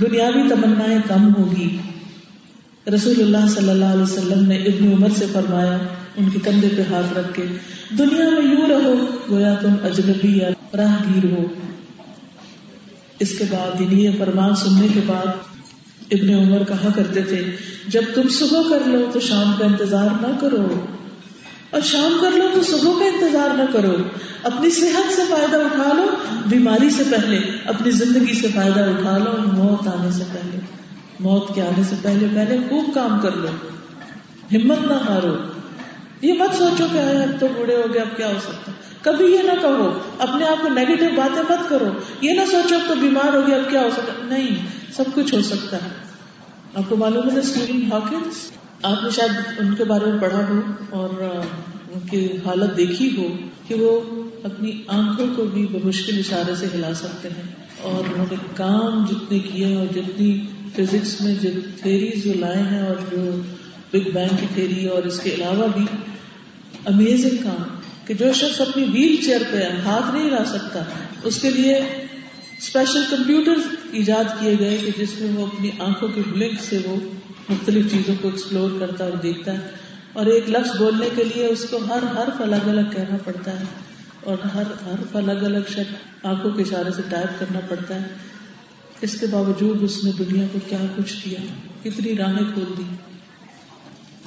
[0.02, 1.78] دنیاوی تمنا کم ہوگی
[2.96, 5.78] رسول اللہ صلی اللہ علیہ وسلم نے ابن عمر سے فرمایا،
[6.18, 7.46] ان کے کندھے پہ ہاتھ رکھ کے،
[7.98, 11.44] دنیا میں یوں رہو، گویا تم اجنبی یا راہ گیر ہو۔
[13.20, 15.28] اس کے بعد یہ فرمان سننے کے بعد
[16.12, 17.44] ابن عمر کہا کرتے تھے،
[17.88, 20.86] جب تم صبح کر لو تو شام کا انتظار نہ کرو۔
[21.70, 23.96] اور شام کر لو تو صبح کا انتظار نہ کرو۔
[24.44, 26.06] اپنی صحت سے فائدہ اٹھا لو،
[26.46, 30.60] بیماری سے پہلے، اپنی زندگی سے فائدہ اٹھا لو، موت آنے سے پہلے۔
[31.20, 33.48] موت کے آنے سے پہلے پہلے خوب کام کر لو۔
[34.52, 35.36] ہمت نہ ہارو۔
[36.22, 39.26] یہ مت سوچو کہ ہاں، اب تو بوڑھے ہو گئے، اب کیا ہو سکتا؟ کبھی
[39.26, 41.88] یہ نہ کہو، اپنے آپ کو نیگیٹو باتیں مت کرو۔
[42.22, 44.56] یہ نہ سوچو اب تو بیمار ہو گیا، اب کیا ہو سکتا؟ نہیں،
[44.96, 46.08] سب کچھ ہو سکتا ہے۔
[46.76, 48.52] آپ کو معلوم ہے اسٹیون ہاکنس
[48.84, 51.10] آپ نے شاید ان کے بارے میں پڑھا ہو اور
[51.94, 53.28] ان کی حالت دیکھی ہو
[53.68, 54.02] کہ وہ
[54.44, 59.40] اپنی آنکھوں کو بھی بمشکل اشارے سے ہلا سکتے ہیں۔ اور انہوں نے کام جتنے
[59.40, 61.50] کیے اور جتنی فزکس میں جو
[61.82, 63.32] تھیریز جو لائے ہیں اور جو
[63.94, 65.86] بگ بینگ کی تھیری اور اس کے علاوہ بھی
[66.86, 67.64] امیزنگ کام
[68.08, 70.84] کہ جو شخص اپنی ویل چیئر پہ ہاتھ نہیں لا سکتا،
[71.24, 71.76] اس کے لیے
[72.58, 73.54] اسپیشل کمپیوٹر
[73.92, 76.96] ایجاد کیے گئے کہ جس میں وہ اپنی آنکھوں کے بلنک سے وہ
[77.50, 79.70] مختلف چیزوں کو ایکسپلور کرتا اور دیکھتا ہے۔
[80.14, 83.66] اور ایک لفظ بولنے کے لیے اس کو ہر حرف الگ الگ کہنا پڑتا ہے
[84.24, 88.08] اور ہر حرف الگ الگ شکل آنکھوں کے اشارے سے ٹائپ کرنا پڑتا ہے۔
[89.02, 91.40] اس کے باوجود اس نے دنیا کو کیا کچھ کیا؟
[91.84, 92.84] کتنی راہیں کھول دی۔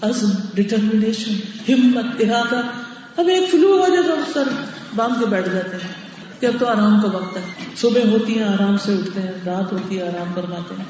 [0.02, 1.34] عزم ڈٹرمنیشن
[1.72, 2.60] ہمت، ارادہ۔
[3.18, 4.48] ہمیں ایک فلو ہو جائے تو ہم سر
[4.96, 5.94] باندھ کے بیٹھ جاتے ہیں۔
[6.40, 7.42] کہ اب تو آرام کا وقت ہے۔
[7.76, 10.84] صبح ہوتی ہیں، آرام سے اٹھتے ہیں، رات ہوتی ہے، آرام فرماتے ہیں۔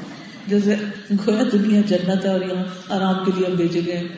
[0.47, 0.75] جیسے
[1.11, 4.09] گویا دنیا جنت ہے اور یہاں آرام کے لیے ہم بھیجے گئے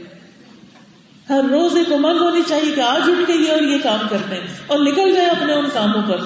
[1.29, 4.35] ہر روز ایک امنگ ہونی چاہیے کہ آج اٹھ کے یہ اور یہ کام کرتے
[4.35, 6.21] ہیں اور نکل جائے اپنے ان کاموں پر۔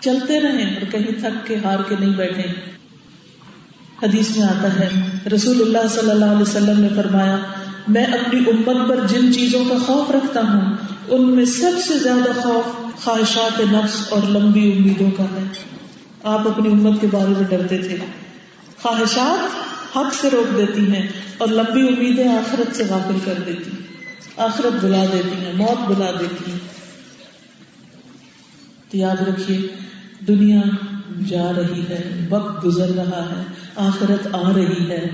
[0.00, 2.42] چلتے رہیں اور کہیں تھک کے ہار کے نہیں بیٹھے
[4.02, 4.88] حدیث میں آتا ہے
[5.34, 7.38] رسول اللہ صلی اللہ علیہ وسلم نے فرمایا،
[7.88, 10.76] میں اپنی امت پر جن چیزوں کا خوف رکھتا ہوں،
[11.08, 15.44] ان میں سب سے زیادہ خوف خواہشات نفس اور لمبی امیدوں کا ہے۔
[16.22, 17.96] آپ اپنی امت کے بارے میں ڈرتے تھے۔
[18.82, 21.08] خواہشات حق سے روک دیتی ہیں
[21.38, 23.82] اور لمبی امیدیں آخرت سے غافل کر دیتی ہیں۔
[24.36, 26.58] آخرت بلا دیتی ہیں، موت بلا دیتی ہیں۔
[28.90, 29.68] تو یاد رکھیے،
[30.28, 30.60] دنیا
[31.28, 33.42] جا رہی ہے، وقت گزر رہا ہے،
[33.76, 35.10] آخرت آ رہی ہے،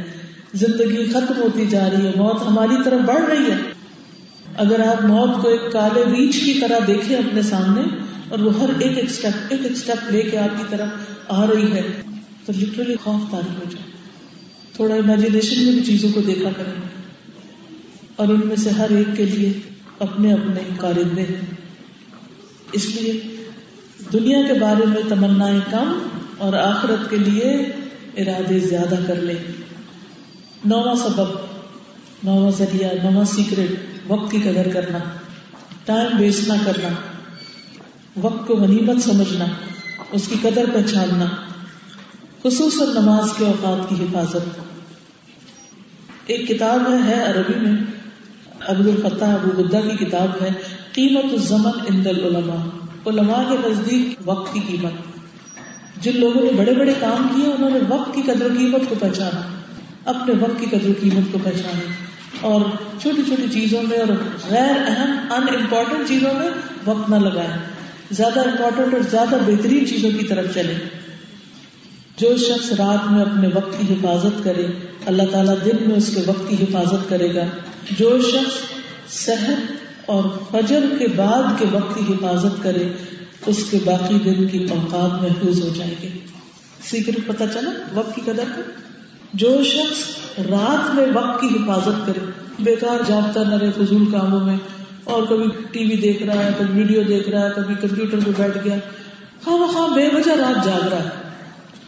[0.55, 3.57] زندگی ختم ہوتی جا رہی ہے، موت ہماری طرف بڑھ رہی ہے۔
[4.57, 7.83] اگر آپ موت کو ایک کالے بیچ کی طرح دیکھیں اپنے سامنے،
[8.29, 10.89] اور وہ ہر ایک ایک اسٹیپ ایک ایک اسٹیپ لے کے آپ کی طرف
[11.29, 11.83] آ رہی ہے،
[12.47, 13.95] تو لٹرلی خوف تاری ہو جائے۔
[14.77, 16.83] تھوڑا امیجنیشن میں بھی چیزوں کو دیکھا کریں۔
[18.17, 19.53] اور ان میں سے ہر ایک کے لیے
[19.99, 21.41] اپنے اپنے کارندے ہیں
[22.73, 23.34] اس لیے
[24.13, 27.51] دنیا کے بارے میں تمنا کم اور آخرت کے لیے
[28.17, 29.53] ارادے زیادہ کر لیں۔
[30.65, 31.29] نواں سبب،
[32.25, 34.99] نواں ذریعہ، نواں سیکرٹ وقت کی قدر کرنا
[35.85, 36.89] ٹائم ویسٹ نہ کرنا،
[38.21, 39.45] وقت کو غنیمت سمجھنا،
[40.13, 41.25] اس کی قدر پہچاننا،
[42.43, 44.61] خصوصاً نماز کے اوقات کی حفاظت۔
[46.27, 47.83] ایک کتاب ہے عربی میں
[48.61, 50.49] ابو الفتح ابو گدا کی کتاب ہے،
[50.93, 54.93] قیمت الزمن اند العلماء۔ علماء کے نزدیک وقت کی قیمت۔
[56.05, 59.41] جن لوگوں نے بڑے بڑے کام کیے، انہوں نے وقت کی قدر قیمت کو پہچانا،
[60.05, 62.05] اپنے وقت کی قدر قیمت کو پہچانے
[62.41, 62.61] اور
[63.03, 64.09] چھوٹی چھوٹی چیزوں میں اور
[64.51, 66.49] غیر اہم ان امپورٹنٹ چیزوں میں
[66.87, 67.49] وقت نہ لگائے
[68.11, 70.75] زیادہ امپورٹنٹ اور زیادہ بہترین چیزوں کی طرف چلے
[72.17, 74.67] جو شخص رات میں اپنے وقت کی حفاظت کرے،
[75.07, 77.45] اللہ تعالیٰ دن میں اس کے وقت کی حفاظت کرے گا۔
[77.99, 78.53] جو شخص
[79.25, 82.89] صحت اور فجر کے بعد کے وقت کی حفاظت کرے،
[83.47, 86.09] اس کے باقی دن کی اوقات محفوظ ہو جائے گی۔
[86.91, 88.63] سیکرٹ پتا چلا وقت کی قدر کا
[89.35, 90.03] جو شخص
[90.39, 92.25] رات میں وقت کی حفاظت کرے،
[92.59, 94.57] بیکار جاگتا نہ رہے فضول کاموں میں،
[95.05, 98.31] اور کبھی ٹی وی دیکھ رہا ہے، کبھی ویڈیو دیکھ رہا ہے، کبھی کمپیوٹر پہ
[98.37, 98.77] بیٹھ گیا،
[99.45, 101.23] خواہ خواہ بے وجہ رات جاگ رہا ہے۔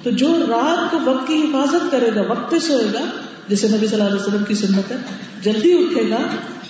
[0.02, 3.05] تو جو رات کو وقت کی حفاظت کرے گا، وقت پہ سوئے گا،
[3.48, 4.96] جیسے نبی صلی اللہ علیہ وسلم کی سنت ہے،
[5.42, 6.18] جلدی اٹھے گا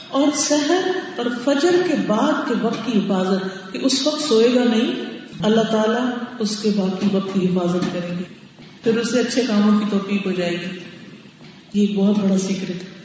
[0.09, 4.65] اور سحر اور فجر کے بعد کے وقت کی حفاظت کہ اس وقت سوئے گا
[4.65, 5.05] نہیں،
[5.43, 8.23] اللہ تعالیٰ اس کے باقی وقت کی حفاظت کریں گے۔
[8.85, 10.79] پھر اسے اچھے کاموں کی توفیق ہو جائے گی۔
[11.75, 12.97] یہ ایک بہت بڑا سیکرٹ ہے۔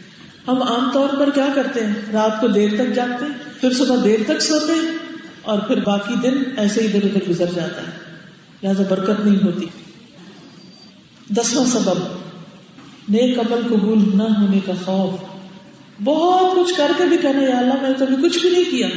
[0.48, 3.96] ہم عام طور پر کیا کرتے ہیں؟ رات کو دیر تک جاگتے ہیں، پھر صبح
[4.04, 4.98] دیر تک سوتے ہیں
[5.42, 7.92] اور پھر باقی دن ایسے ادھر ادھر گزر جاتا ہے۔
[8.64, 9.66] لہٰذا برکت نہیں ہوتی۔
[11.30, 11.98] دسواں سبب،
[13.10, 15.31] نیک عمل قبول نہ ہونے کا خوف۔
[16.04, 18.88] بہت کچھ کر کے بھی کہنا، یا اللہ، میں نے تو کچھ بھی نہیں کیا۔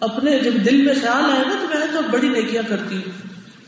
[0.00, 3.12] اپنے جب دل میں خیال آئے نا، تو میں نے تو بڑی نیکیاں کرتی ہوں۔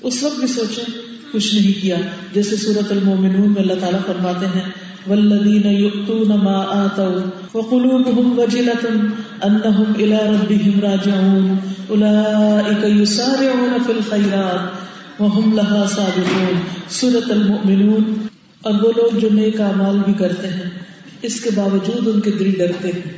[0.03, 0.85] اس وقت بھی سوچیں
[1.33, 1.96] کچھ نہیں کیا۔
[2.33, 4.62] جیسے سورت المومنون میں اللہ تعالیٰ فرماتے ہیں
[5.07, 9.11] والذین یؤتون ما آتوا وقلوبهم وجلة
[9.42, 11.57] انہم الى ربهم راجعون۔
[11.88, 14.83] اولئک یسارعون فی الخیرات
[15.20, 18.27] وهم لها سابقون۔ سورت المؤمنون،
[18.62, 20.82] اور وہ لوگ جو نیک اعمال بھی کرتے ہیں۔
[21.23, 23.13] اس کے باوجود ان کے دل ڈرتے ہیں۔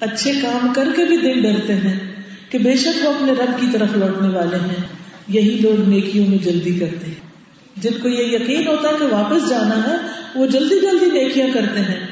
[0.00, 1.98] اچھے کام کر کے بھی دل ڈرتے ہیں
[2.50, 4.82] کہ بے شک وہ اپنے رب کی طرف لوٹنے والے ہیں۔
[5.28, 7.32] یہی لوگ نیکیوں میں جلدی کرتے ہیں۔
[7.76, 9.96] جن کو یہ یقین ہوتا ہے کہ واپس جانا ہے،
[10.34, 12.06] وہ جلدی جلدی نیکیاں کرتے ہیں۔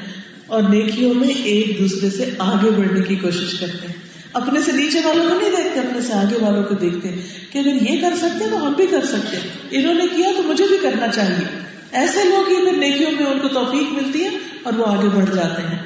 [0.47, 3.95] اور نیکیوں میں ایک دوسرے سے آگے بڑھنے کی کوشش کرتے ہیں۔
[4.33, 7.57] اپنے سے نیچے والوں کو نہیں دیکھتے، اپنے سے آگے والوں کو دیکھتے ہیں کہ
[7.57, 10.43] اگر یہ کر سکتے ہیں تو ہم بھی کر سکتے ہیں۔ انہوں نے کیا تو
[10.43, 14.29] مجھے بھی کرنا چاہیے۔ ایسے لوگ ہی پھر نیکیوں میں ان کو توفیق ملتی ہے
[14.63, 15.77] اور وہ آگے بڑھ جاتے ہیں۔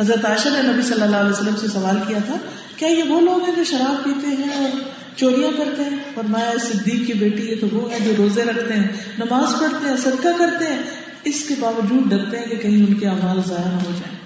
[0.00, 2.34] حضرت عائشہ نے نبی صلی اللہ علیہ وسلم سے سوال کیا تھا،
[2.76, 4.80] کیا یہ وہ لوگ ہیں جو شراب پیتے ہیں اور
[5.16, 8.74] چوریاں کرتے ہیں؟ اور مایا صدیق کی بیٹی ہے تو وہ ہے جو روزے رکھتے
[8.74, 8.88] ہیں،
[9.18, 10.78] نماز پڑھتے ہیں، صدقہ کرتے ہیں۔
[11.24, 14.16] اس کے باوجود ڈرتے ہیں کہ کہیں ان کے امال ضائع نہ ہو جائیں۔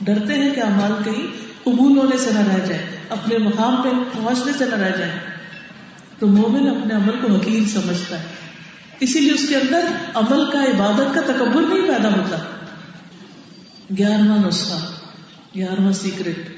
[0.00, 1.26] ڈرتے ہیں کہ امال کہیں
[1.62, 5.18] قبول ہونے سے نہ رہ جائے اپنے مقام پہ پہنچنے سے نہ رہ جائے
[6.18, 8.24] تو مومن اپنے عمل کو حقیق سمجھتا ہے۔
[9.00, 9.80] اسی لیے اس کے اندر
[10.14, 12.36] عمل کا عبادت کا تکبر نہیں پیدا ہوتا۔
[13.98, 14.92] گیارہواں نسخہ،
[15.54, 16.48] گیارہواں سیکرٹ،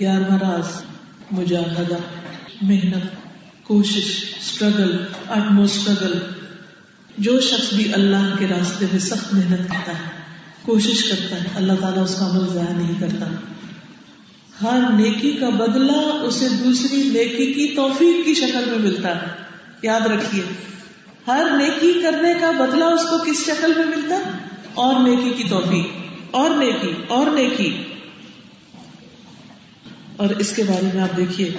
[0.00, 0.82] گیارہواں راز،
[1.30, 1.96] مجاہدہ،
[2.62, 3.06] محنت،
[3.64, 6.18] کوشش اسٹرگل اٹمو اسٹرگل
[7.18, 10.10] جو شخص بھی اللہ کے راستے میں سخت محنت کرتا ہے،
[10.62, 13.26] کوشش کرتا ہے، اللہ تعالیٰ اس کا عمل ضائع نہیں کرتا۔
[14.62, 19.26] ہر نیکی کا بدلہ اسے دوسری نیکی کی توفیق کی شکل میں ملتا ہے۔
[19.82, 20.42] یاد رکھیے
[21.26, 24.16] ہر نیکی کرنے کا بدلہ اس کو کس شکل میں ملتا
[24.74, 25.86] اور نیکی کی توفیق،
[26.30, 27.84] اور نیکی اور نیکی۔
[30.16, 31.52] اور اس کے بارے میں آپ دیکھیے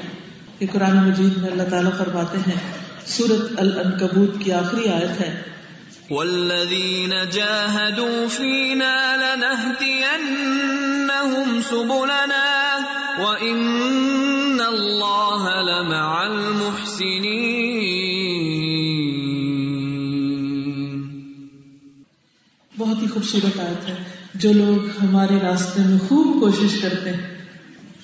[0.59, 2.73] کہ قرآن مجید میں اللہ تعالیٰ فرماتے ہیں،
[3.05, 5.41] سورت العنکبوت کی آخری آیت ہے۔
[6.11, 12.77] والذین جاہدوا فینا لنہدینہم سبلنا
[13.19, 17.66] وإن اللہ لمع المحسنین۔
[23.17, 23.95] خوبصورت آیت ہے۔
[24.35, 27.37] جو لوگ ہمارے راستے میں خوب کوشش کرتے ہیں،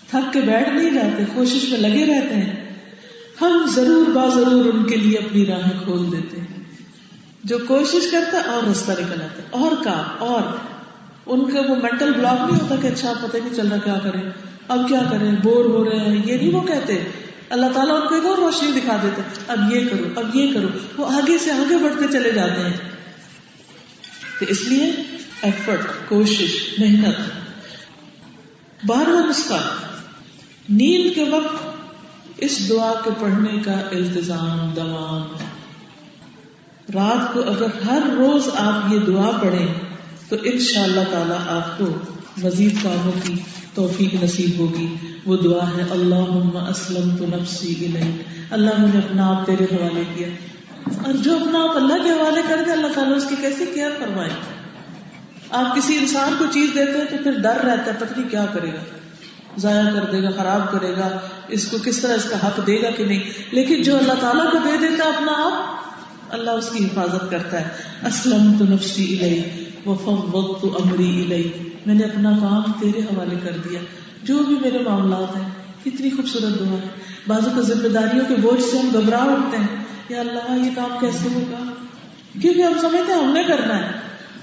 [0.09, 2.79] تھک کے بیٹھ نہیں جاتے، کوشش میں لگے رہتے ہیں،
[3.41, 6.63] ہم ضرور با ضرور ان کے لیے اپنی راہیں کھول دیتے ہیں۔
[7.43, 10.41] جو کوشش کرتا ہے، اور رستہ نکل آتا ہے۔ اور کا اور۔
[11.25, 14.21] ان کا وہ مینٹل بلاک نہیں ہوتا کہ اچھا پتہ نہیں چل رہا کیا کریں۔
[14.67, 17.03] اب کیا کریں؟ بور ہو رہے ہیں۔ یہ نہیں وہ کہتے۔
[17.49, 20.67] اللہ تعالیٰ ان کو ایک اور روشنی دکھا دیتے اب یہ کرو، اب یہ کرو۔
[20.97, 23.02] وہ آگے سے آگے بڑھتے چلے جاتے ہیں۔
[24.39, 24.91] تو اس لیے
[25.41, 27.15] ایفرٹ کوشش محنت
[28.85, 29.61] بارہواں نسخہ،
[30.69, 31.55] نیند کے وقت
[32.37, 35.43] اس دعا کے پڑھنے کا التظام دوام۔
[36.93, 39.67] رات کو اگر ہر روز آپ یہ دعا پڑھیں،
[40.29, 41.85] تو ان شاء اللہ تعالی آپ کو
[42.37, 43.33] مزید کاموں کی
[43.73, 47.97] توفیق نصیب ہوگی۔ وہ دعا ہے اللہ اسلم تو نفسی
[48.49, 50.27] اللہ نے اپنا آپ تیرے حوالے کیا۔
[50.85, 53.91] اور جو اپنا آپ اللہ کے حوالے کر دے اللہ تعالیٰ اس کی کیسے کیئر
[53.99, 54.29] کروائے
[55.49, 58.45] آپ کسی انسان کو چیز دیتے ہیں تو پھر ڈر رہتا ہے، پتہ نہیں کیا
[58.53, 58.79] کرے گا۔
[59.57, 62.81] ضائع کر دے گا، خراب کرے گا۔ اس کو کس طرح اس کا حق دے
[62.81, 63.19] گا کہ نہیں؟
[63.51, 65.75] لیکن جو اللہ تعالیٰ کو دے دیتا اپنا آپ،
[66.29, 67.67] اللہ اس کی حفاظت کرتا ہے۔
[68.07, 69.21] اسلم تو نفسی
[69.85, 71.25] وقت امری
[71.85, 73.79] میں نے اپنا کام تیرے حوالے کر دیا۔
[74.23, 75.49] جو بھی میرے معاملات ہیں،
[75.85, 76.87] کتنی خوبصورت دعا ہے۔
[77.27, 80.97] بازو کا ذمہ داریوں کے بوجھ سے ہم گھبرا اٹھتے ہیں۔ یا اللہ، یہ کام
[80.99, 81.71] کیسے ہوگا؟
[82.41, 83.91] کیونکہ ہم سمجھتے ہیں ہم نے کرنا ہے۔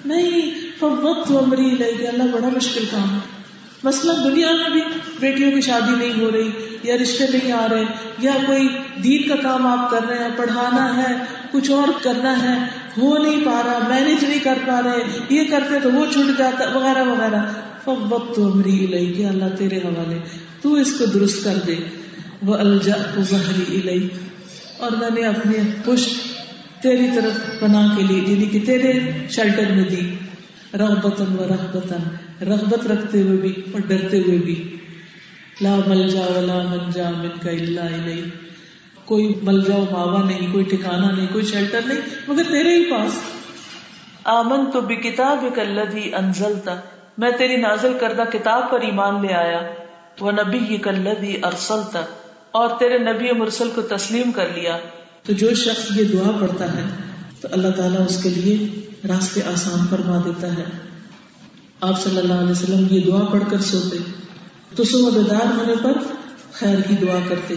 [0.05, 3.19] نہیں، فوت امری لئی اللہ، بڑا مشکل کام ہے۔
[3.85, 4.81] مثلاً دنیا میں بھی
[5.21, 6.51] بیٹیوں کی شادی نہیں ہو رہی،
[6.83, 7.83] یا رشتے نہیں آ رہے،
[8.19, 8.69] یا کوئی
[9.05, 11.17] دین کا کام آپ کر رہے ہیں، پڑھانا ہے،
[11.51, 12.59] کچھ اور کرنا ہے،
[12.99, 16.79] ہو نہیں پا رہا مینج نہیں کر پا رہے، یہ کرتے تو وہ چھوٹ جاتا،
[16.79, 17.45] وغیرہ وغیرہ۔
[18.09, 20.19] وقت امری الہی کہ اللہ تیرے حوالے۔
[20.63, 21.75] تو اس کو درست کر دے۔
[22.43, 24.09] وہ الجا ظہری الہی
[24.81, 26.11] اور میں نے اپنے پشت
[26.83, 28.93] تیری طرف بنا کے لیے یعنی کہ تیرے
[29.31, 30.15] شیلٹر میں دی۔
[30.75, 32.03] رغبتن و رغبتن
[32.45, 34.77] رغبت رکھتے ہوئے بھی اور ڈرتے ہوئے بھی۔
[35.61, 38.25] لا مل جا ولا من جا من کا اللہ علیہ
[39.05, 43.13] کوئی مل جاؤ ماوا نہیں، کوئی ٹھکانا نہیں، کوئی شیلٹر نہیں، مگر تیرے ہی پاس۔
[44.25, 46.75] آمن تو بھی کتاب کلدی انزلتا
[47.19, 49.61] میں تیری نازل کردہ کتاب پر ایمان لے آیا۔
[50.21, 52.01] وہ نبی ہی کلدی ارسلتا
[52.53, 54.79] اور تیرے نبی مرسل کو تسلیم کر لیا۔
[55.23, 56.85] تو جو شخص یہ دعا پڑھتا ہے،
[57.41, 60.65] تو اللہ تعالیٰ اس کے لیے راستے آسان فرما دیتا ہے۔
[61.81, 63.97] آپ صلی اللہ علیہ وسلم یہ دعا پڑھ کر سوتے۔
[64.77, 65.93] تو صبح بیدار ہونے پر
[66.53, 67.55] خیر کی دعا کرتے۔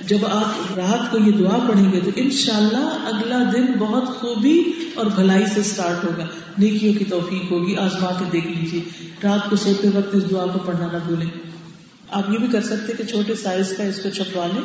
[0.00, 4.62] جب آپ رات کو یہ دعا پڑھیں گے، تو انشاءاللہ اگلا دن بہت خوبی
[4.94, 6.24] اور بھلائی سے اسٹارٹ ہوگا۔
[6.58, 8.80] نیکیوں کی توفیق ہوگی، آزما کے دیکھ لیجیے
[9.24, 11.45] رات کو سوتے وقت اس دعا کو پڑھنا نہ بھولیں۔
[12.10, 14.62] آپ یہ بھی کر سکتے کہ چھوٹے سائز کا اس کو چھپوا لیں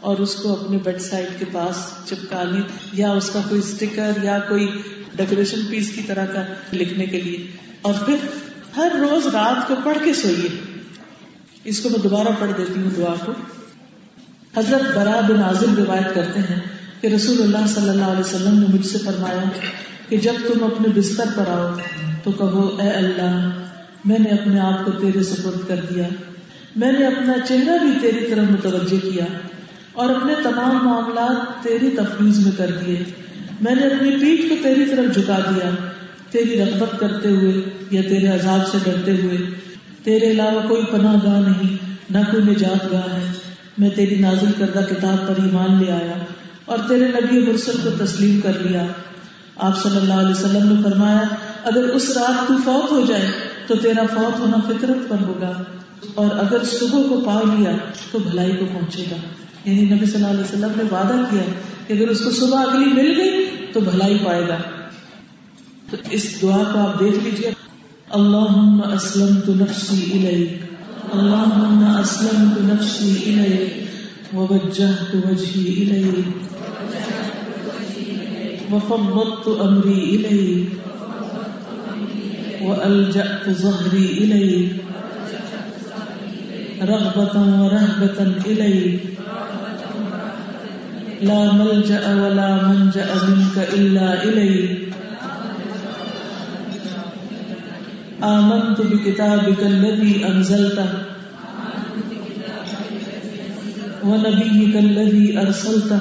[0.00, 4.10] اور اس کو اپنے بیڈ سائڈ کے پاس چپکا لیں یا اس کا کوئی اسٹیکر
[4.22, 4.68] یا کوئی
[5.16, 7.46] ڈیکوریشن پیس کی طرح کا لکھنے کے لیے
[7.82, 8.16] اور پھر
[8.76, 10.80] ہر روز رات کو پڑھ کے سوئیے۔
[11.64, 13.32] اس کو میں دوبارہ پڑھ دیتی ہوں دعا کو۔
[14.56, 16.60] حضرت برا بن عازم روایت کرتے ہیں
[17.00, 19.42] کہ رسول اللہ صلی اللہ علیہ وسلم نے مجھ سے فرمایا
[20.08, 21.74] کہ جب تم اپنے بستر پر آؤ
[22.24, 23.50] تو کہو، اے اللہ،
[24.04, 26.08] میں نے اپنے آپ کو تیرے سپرد کر دیا۔
[26.76, 29.24] میں نے اپنا چہرہ بھی تیری طرف متوجہ کیا
[29.92, 33.04] اور اپنے تمام معاملات تیری تفویض میں کر دیے۔
[33.60, 35.70] میں نے اپنی پیٹھ کو تیری طرف جھکا دیا۔
[36.30, 37.52] تیری رغبت کرتے ہوئے
[37.90, 39.36] یا تیرے عذاب سے ڈرتے ہوئے۔
[40.04, 41.76] تیرے علاوہ کوئی پناہ گاہ نہیں،
[42.10, 43.32] نہ کوئی نجات گاہ ہے۔
[43.78, 46.12] میں تیری نازل کردہ کتاب پر ایمان لے آیا
[46.64, 48.86] اور تیرے نبی مرسل کو تسلیم کر لیا۔
[49.56, 51.22] آپ صلی اللہ علیہ وسلم نے فرمایا،
[51.64, 53.26] اگر اس رات تو فوت ہو جائے
[53.66, 55.62] تو تیرا فوت ہونا فطرت پر ہوگا۔
[56.14, 57.70] اور اگر صبح کو پا لیا
[58.12, 59.16] تو بھلائی کو پہنچے گا۔
[59.64, 61.42] یعنی نبی صلی اللہ علیہ وسلم نے وعدہ کیا
[61.86, 64.56] کہ اگر اس کو صبح اگلی مل گئی تو بھلائی پائے گا۔
[65.90, 67.50] تو اس دعا کو آپ دیکھ لیجیے
[68.10, 70.52] اللہ اسلم تو نفسی الیک۔
[71.12, 73.84] اللہ اسلم تو نفسی الیک۔
[74.36, 76.28] وجہ تو وجہی الیک۔
[78.72, 80.84] وفوضت امری الیک۔
[82.62, 84.72] وألجأت ظهري إليك
[86.82, 89.00] رغبة ورهبة إليك.
[91.22, 94.88] لا ملجأ ولا منجأ منك إلا إليك.
[98.24, 100.90] آمنت بكتابك الذي أنزلته.
[104.04, 106.00] ونبيك الذي أرسلته.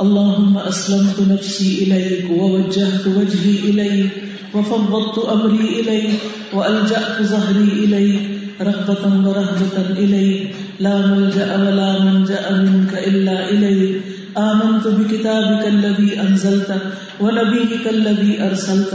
[0.00, 4.10] اللهم أسلمت نفسي إليك ووجهت وجهي إليك
[4.54, 6.20] وفوضت أمري إليك
[6.54, 8.20] وألجأت ظهري إليك
[8.60, 10.54] رغبة ورهبة إليك.
[10.80, 14.02] لا ملجأ ولا منجأ منك إلا إليك.
[14.38, 16.82] آمنت بكتابك الذي أنزلت
[17.20, 18.94] ونبيك الذي أرسلت.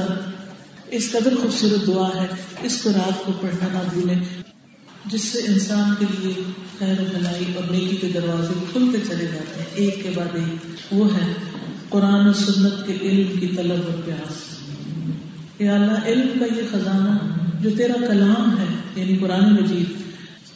[0.91, 2.27] اس قدر خوبصورت دعا ہے.
[2.61, 4.41] اس کو رات کو پڑھنا نہ بھولیں
[5.05, 6.33] جس سے انسان کے لیے
[6.79, 10.67] خیر و بھلائی اور نیکی کے دروازے کھلتے چلے جاتے ہیں۔ ایک کے بعد ایک۔
[10.91, 11.33] وہ ہے
[11.89, 14.33] قرآن و سنت کے علم کی طلب اور پیاس۔
[15.59, 19.93] یا اللہ، علم کا یہ خزانہ جو تیرا کلام ہے یعنی قرآن مجید،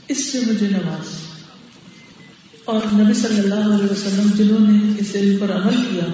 [0.07, 1.05] اس سے مجھے نواز۔
[2.65, 6.11] اور نبی صلی اللہ علیہ وسلم جنہوں نے اس علم پر عمل کیا،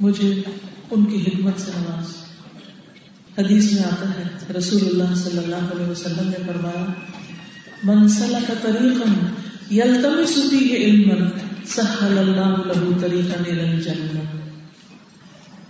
[0.00, 0.42] مجھے
[0.90, 2.22] ان کی حکمت سے نواز۔
[3.38, 6.84] حدیث میں آتا ہے، رسول اللہ صلی اللہ علیہ وسلم نے فرمایا
[7.84, 9.08] منسلہ کا طریقہ
[9.74, 11.26] یلتمس فیہ علما
[11.66, 14.20] سہل اللہ له طریقا الى الجنہ۔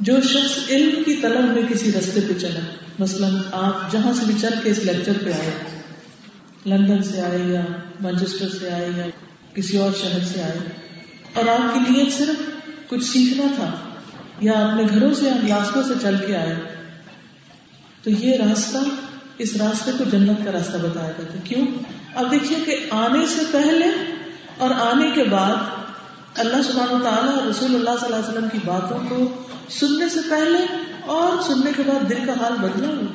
[0.00, 2.60] جو شخص علم کی طلب میں کسی رستے پہ چلا،
[2.98, 5.50] مثلا آپ جہاں سے بھی چل کے اس لیکچر پہ آئے،
[6.66, 7.64] لندن سے آئے یا
[8.00, 9.06] مانچسٹر سے آئے یا
[9.54, 10.58] کسی اور شہر سے آئے،
[11.34, 13.70] اور آپ کی نیت صرف کچھ سیکھنا تھا
[14.40, 16.54] یا اپنے گھروں سے یا راستوں سے چل کے آئے،
[18.02, 18.78] تو یہ راستہ
[19.38, 21.66] اس راستے کو جنت کا راستہ بتایا جاتا ہے۔ کیوں؟
[22.14, 23.86] اب دیکھیے کہ آنے سے پہلے
[24.58, 25.54] اور آنے کے بعد
[26.38, 30.20] اللہ سبحانہ تعالیٰ اور رسول اللہ صلی اللہ علیہ وسلم کی باتوں کو سننے سے
[30.30, 30.58] پہلے
[31.06, 33.06] اور سننے کے بعد دل کا حال بدلا ہو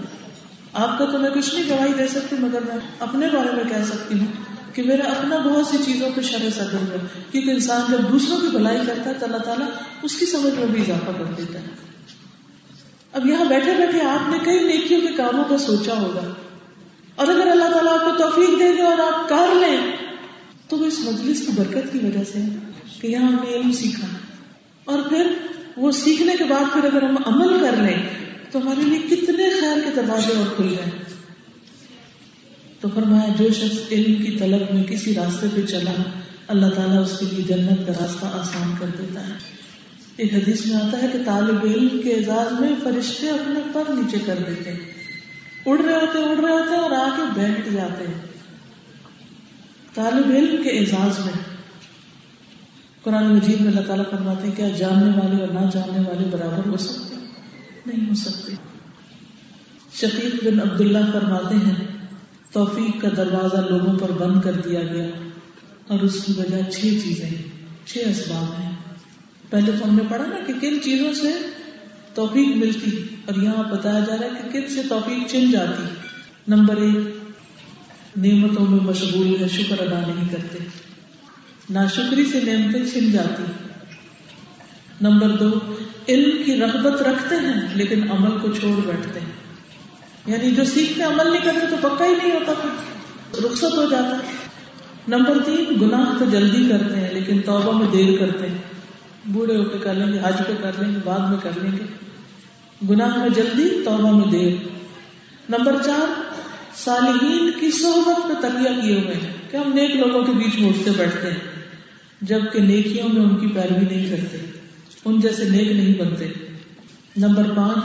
[0.73, 3.85] آپ کا تو میں کچھ نہیں گواہی دے سکتی، مگر میں اپنے بارے میں کہہ
[3.85, 4.25] سکتی ہوں
[4.73, 8.47] کہ میرا اپنا بہت سی چیزوں پہ شرح صدر ہے کیونکہ انسان جب دوسروں کی
[8.47, 9.67] بھلائی کرتا ہے تو اللہ تعالیٰ
[10.01, 11.65] اس کی سمجھ میں بھی اضافہ کر دیتا ہے۔
[13.13, 16.21] اب یہاں بیٹھے بیٹھے آپ نے کئی نیکیوں کے کاموں کا سوچا ہوگا۔
[17.17, 19.77] اور اگر اللہ تعالیٰ آپ کو توفیق دے دے اور آپ کر لیں،
[20.69, 22.39] تو وہ اس مجلس کی برکت کی وجہ سے
[23.01, 24.07] کہ یہاں ہم نے علم سیکھا۔
[24.85, 25.31] اور پھر
[25.77, 28.09] وہ سیکھنے کے بعد پھر اگر ہم عمل کر لیں،
[28.51, 30.89] تو ہمارے لیے کتنے خیر کے دروازے اور کھل گئے۔
[32.79, 35.91] تو فرمایا، جو شخص علم کی طلب میں کسی راستے پہ چلا،
[36.47, 39.33] اللہ تعالیٰ اس کے لیے جنت کا راستہ آسان کر دیتا ہے۔
[40.17, 44.17] ایک حدیث میں آتا ہے کہ طالب علم کے اعزاز میں فرشتے اپنے پر نیچے
[44.25, 44.96] کر دیتے ہیں۔
[45.67, 48.21] اڑ رہے ہوتے اڑ رہے ہوتے اور آ کے بیٹھ جاتے ہیں۔
[49.93, 51.57] طالب علم کے اعزاز میں۔
[53.03, 56.69] قرآن مجید میں اللہ تعالیٰ فرماتے ہیں، کیا جاننے والے اور نہ جاننے والے برابر
[56.69, 57.15] ہو سکتے
[57.85, 58.51] نہیں ہو سکتے۔
[59.93, 61.87] شفیق بن عبداللہ فرماتے ہیں،
[62.51, 65.07] توفیق کا دروازہ لوگوں پر بند کر دیا گیا
[65.87, 67.29] اور اس کی وجہ چھ چیزیں،
[67.85, 68.75] چھ اسباب ہیں۔
[69.49, 71.56] پہلے تو ہم نے پڑھا نا کہ کن چیزوں سے
[72.17, 75.83] توفیق ملتی اور یہاں بتایا جا رہا ہے کہ کن سے توفیق چن جاتی
[76.47, 76.97] نمبر ایک،
[78.17, 80.57] نعمتوں میں مشغول ہے شکر ادا نہیں کرتے۔
[81.69, 83.43] ناشکری سے نعمتیں چھن جاتی
[85.01, 85.59] نمبر دو،
[86.09, 89.31] علم کی رغبت رکھتے ہیں، لیکن عمل کو چھوڑ بیٹھتے ہیں۔
[90.25, 94.09] یعنی جو سیکھتے عمل نہیں کرتے تو پکا ہی نہیں ہوتا پھر۔ رخصت ہو جاتا
[94.09, 94.31] ہے۔
[95.07, 98.76] نمبر تین، گناہ تو جلدی کرتے ہیں، لیکن توبہ میں دیر کرتے ہیں۔
[99.27, 101.71] بوڑھے ہو کے کر لیں گے، حج پہ کر لیں گے، بعد میں کر لیں
[101.71, 101.83] گے۔
[102.89, 104.67] گناہ میں جلدی توبہ میں دیر۔
[105.49, 106.21] نمبر چار،
[106.75, 110.69] صالحین کی صحبت پہ تکیہ کیے ہوئے ہیں۔ کہ ہم نیک لوگوں کے بیچ میں
[110.69, 111.39] اٹھتے بیٹھتے ہیں؟
[112.21, 114.37] جبکہ نیکیوں میں ان کی پیروی نہیں کرتے،
[115.05, 116.27] ان جیسے نیک نہیں بنتے۔
[117.17, 117.79] نمبر پانچ،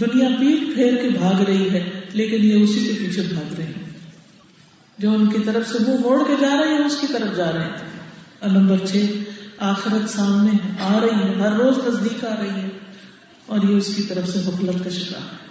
[0.00, 3.90] دنیا پیٹ پھیر کے بھاگ رہی ہے، لیکن یہ اسی کے پیچھے بھاگ رہے ہیں
[4.98, 7.52] جو ان کی طرف سے منہ موڑ کے جا رہے ہیں اس کی طرف جا
[7.52, 7.70] رہے ہیں۔
[8.38, 8.94] اور نمبر چھ
[9.60, 10.50] آخرت سامنے
[10.80, 12.68] آ رہی ہے ہر روز نزدیک آ رہی ہے
[13.46, 15.48] اور یہ اس کی طرف سے غفلت کا شکار ہے۔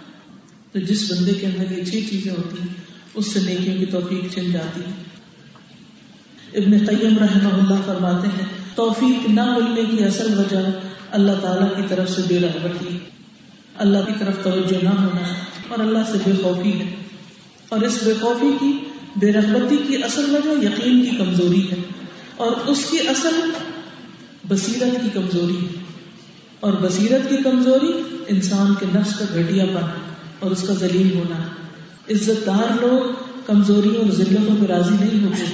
[0.72, 2.74] تو جس بندے کے اندر یہ چھ چیزیں ہوتی ہیں،
[3.14, 4.90] اس سے نیکیوں کی توفیق چل جاتی ہے۔
[6.54, 10.56] ابن قیم رحمہ اللہ فرماتے ہیں، توفیق نہ ملنے کی اصل وجہ
[11.10, 12.98] اللہ تعالیٰ کی طرف سے بے رغبتی
[13.76, 15.34] اللہ کی طرف توجہ نہ ہونا
[15.68, 16.94] اور اللہ سے بے خوفی ہے۔
[17.68, 18.72] اور اس بے خوفی کی،
[19.16, 21.76] بے رغبتی کی اصل وجہ یقین کی کمزوری ہے۔
[22.36, 23.50] اور اس کی اصل
[24.50, 25.66] بصیرت کی کمزوری
[26.60, 29.86] اور بصیرت کی کمزوری انسان کے نفس کا گھٹیا پن
[30.38, 31.42] اور اس کا ذلیل ہونا۔
[32.10, 33.12] عزت دار لوگ
[33.46, 35.44] کمزوریوں اور ذلتوں پہ راضی نہیں ہوتے۔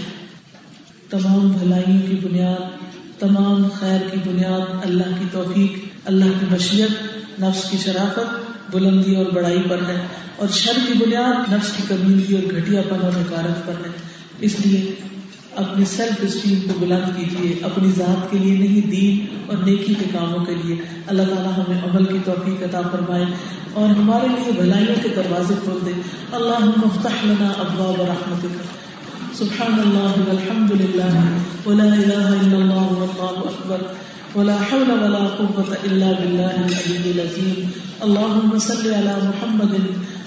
[1.11, 2.85] تمام بھلائیوں کی بنیاد،
[3.19, 5.73] تمام خیر کی بنیاد، اللہ کی توفیق،
[6.05, 6.91] اللہ کی مشیت،
[7.41, 12.35] نفس کی شرافت، بلندی اور بڑائی پر ہے۔ اور شر کی بنیاد، نفس کی کمیونٹی
[12.35, 13.91] اور گھٹیا پن اور حکارت پر ہے۔
[14.41, 14.95] اس لیے
[15.57, 20.05] اپنی سیلف اسٹیم کو بلند کیجیے، اپنی ذات کے لیے نہیں، دین اور نیکی کے
[20.13, 20.77] کاموں کے لیے۔
[21.07, 23.25] اللہ تعالیٰ ہمیں عمل کی توفیق عطا فرمائے
[23.73, 25.93] اور ہمارے لیے بھلائیوں کے دروازے کھول دے۔
[26.33, 28.63] اللہ مفتح لنا ابواب رحمتك
[29.35, 33.83] سبحان اللہ والحمد للہ ولا الہ الا اللہ واللہ اکبر۔
[34.39, 37.69] ولا حول ولا قوة الا بالله العلي العظيم
[38.01, 39.75] اللهم صل على محمد۔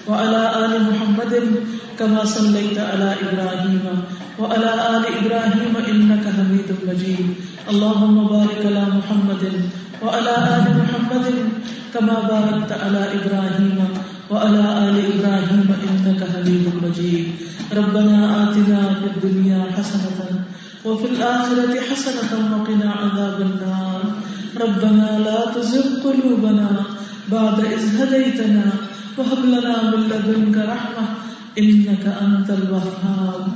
[0.07, 1.33] وعلى آل محمد
[1.99, 3.85] كما صليت على إبراهيم
[4.39, 7.27] وعلى آل إبراهيم إنك حميد مجيد.
[7.71, 9.43] اللهم بارك على محمد
[10.03, 11.27] وعلى آل محمد
[11.93, 13.77] كما باركت على إبراهيم
[14.31, 17.27] وعلى آل إبراهيم إنك حميد مجيد.
[17.75, 20.19] ربنا آتنا في الدنيا حسنة
[20.85, 24.01] وفي الآخرة حسنة وقنا عذاب النار.
[24.63, 26.69] ربنا لا تزغ قلوبنا
[27.31, 28.65] بعد إذ هديتنا
[29.17, 31.05] وهب لنا من لدنك رحمة
[31.59, 33.47] إنك أنت الوهاب.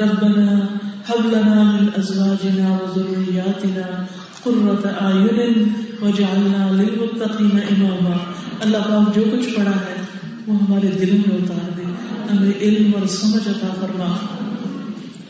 [0.00, 0.66] ربنا
[1.08, 4.04] هب لنا من أزواجنا وذرياتنا
[4.44, 8.16] قرة أعين واجعلنا للمتقين إماما.
[8.60, 10.02] اللہ پاک جو کچھ پڑھا ہے
[10.46, 11.82] وہ ہمارے دلوں میں اتار دے.
[12.30, 14.39] ہمیں علم اور سمجھ عطا فرما.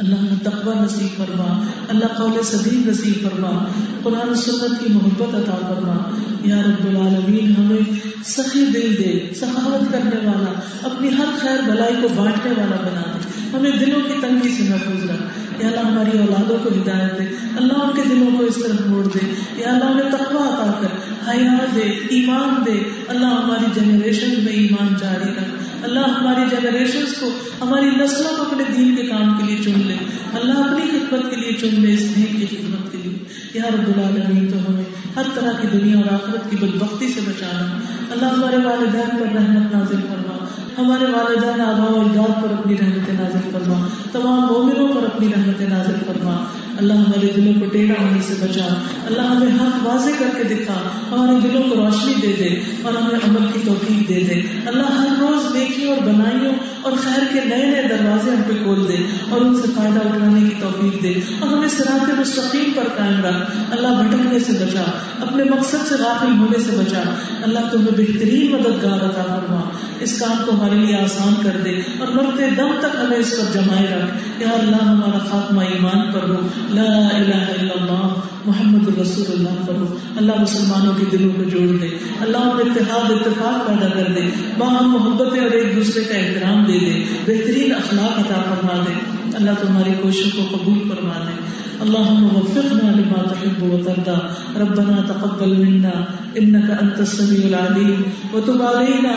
[0.01, 3.64] اللہ ہمیں تقوی نصیب فرما، اللہ قول سدید نصیب فرما،
[4.03, 5.96] قرآن سنت کی محبت عطا فرما۔
[6.44, 7.92] یا رب العالمین، ہمیں
[8.24, 13.48] سخی دل دے، سخاوت کرنے والا، اپنی ہر خیر بلائی کو بانٹنے والا بنا دے۔
[13.57, 17.24] ہمیں دلوں کی تنگی سے محفوظ رکھ۔ یا اللہ ہماری اولادوں کو ہدایت دے،
[17.57, 20.88] اللہ ان کے دلوں کو اس طرح موڑ دے۔ یا اللہ انہیں تقوا عطا کر،
[21.28, 25.44] حیا دے، ایمان دے۔ اللہ ہماری جنریشن میں ایمان جاری رکھ۔
[25.82, 27.30] اللہ ہماری جنریشن کو،
[27.61, 29.94] ہماری نسلوں کو اپنے دین کے کام کے لیے چن لے۔
[30.34, 33.18] اللہ اپنی خدمت کے لیے چن لے، اس دین کی خدمت کے لیے۔
[33.55, 34.84] یا رب العالمین تو ہمیں
[35.16, 37.80] ہر طرح کی دنیا اور آخرت کی بدبختی سے بچانا
[38.11, 40.44] اللہ ہمارے والدین پر رحمت نازل فرما۔
[40.78, 45.39] ہمارے والدین آبا و اجداد پر اپنی رحمت نازل فرما۔ تمام مومنوں پر اپنی رحمت
[45.47, 46.47] نازل فرما
[46.80, 48.74] اللہ ہمارے دلوں کو ٹیڑھا ہونے سے بچا۔
[49.06, 50.74] اللہ ہمیں حق واضح کر کے دکھا۔
[51.10, 55.06] ہمارے دلوں کو روشنی دے دے اور ہمیں عمل کی توفیق دے دے۔ اللہ ہر
[55.20, 56.52] روز نیکی اور بنائیوں
[56.82, 58.96] اور خیر کے نئے نئے دروازے ہم پہ کھول دے
[59.28, 63.50] اور ان سے فائدہ اٹھانے کی توفیق دے۔ اور ہمیں سراط مستقیم پر قائم رکھ۔
[63.70, 64.82] اللہ بھٹکنے سے بچا،
[65.20, 67.02] اپنے مقصد سے غافل ہونے سے بچا۔
[67.42, 69.60] اللہ تمہیں بہترین مددگار عطا فرما۔
[70.00, 73.52] اس کام کو ہمارے لیے آسان کر دے اور مرتے دم تک ہمیں اس پر
[73.54, 78.14] جمائے رکھ۔ یا اللہ، ہمارا خاتمہ ایمان پر ہو۔ لا الہ الا اللہ
[78.44, 81.86] محمد رسول اللہ فرو اللہ مسلمانوں کے دلوں کو جوڑ دے،
[82.20, 84.20] اللہ ہم اتحاد، اتفاق پیدا کر دے،
[84.58, 89.58] باہم محبت اور ایک دوسرے کا احترام دے دے، بہترین اخلاق عطا فرما دے۔ اللہ
[89.60, 91.38] تمہاری کوششوں کو قبول فرما دے
[91.84, 94.16] اللهم وفقنا لما تحب وترضى
[94.62, 95.92] ربنا تقبل منا
[96.40, 98.02] انك انت السميع العليم
[98.32, 99.14] وتب علينا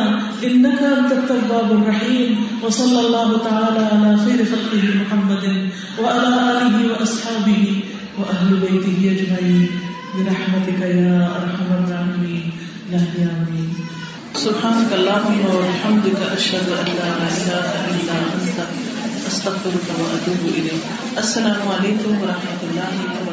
[0.49, 5.45] انك انت التواب الرحيم وصلى الله تعالى على خير خلقه محمد
[5.99, 7.63] وعلى اله واصحابه
[8.19, 9.67] واهل بيته اجمعين
[10.15, 12.45] برحمتك يا ارحم الراحمين
[12.91, 13.69] لا امين
[14.45, 17.61] سبحانك اللهم وبحمدك اشهد ان لا اله
[17.91, 18.92] الا انت۔
[19.27, 23.32] استغفرك واتوب اليك السلام علیکم و رحمۃ اللہ وبرکاتہ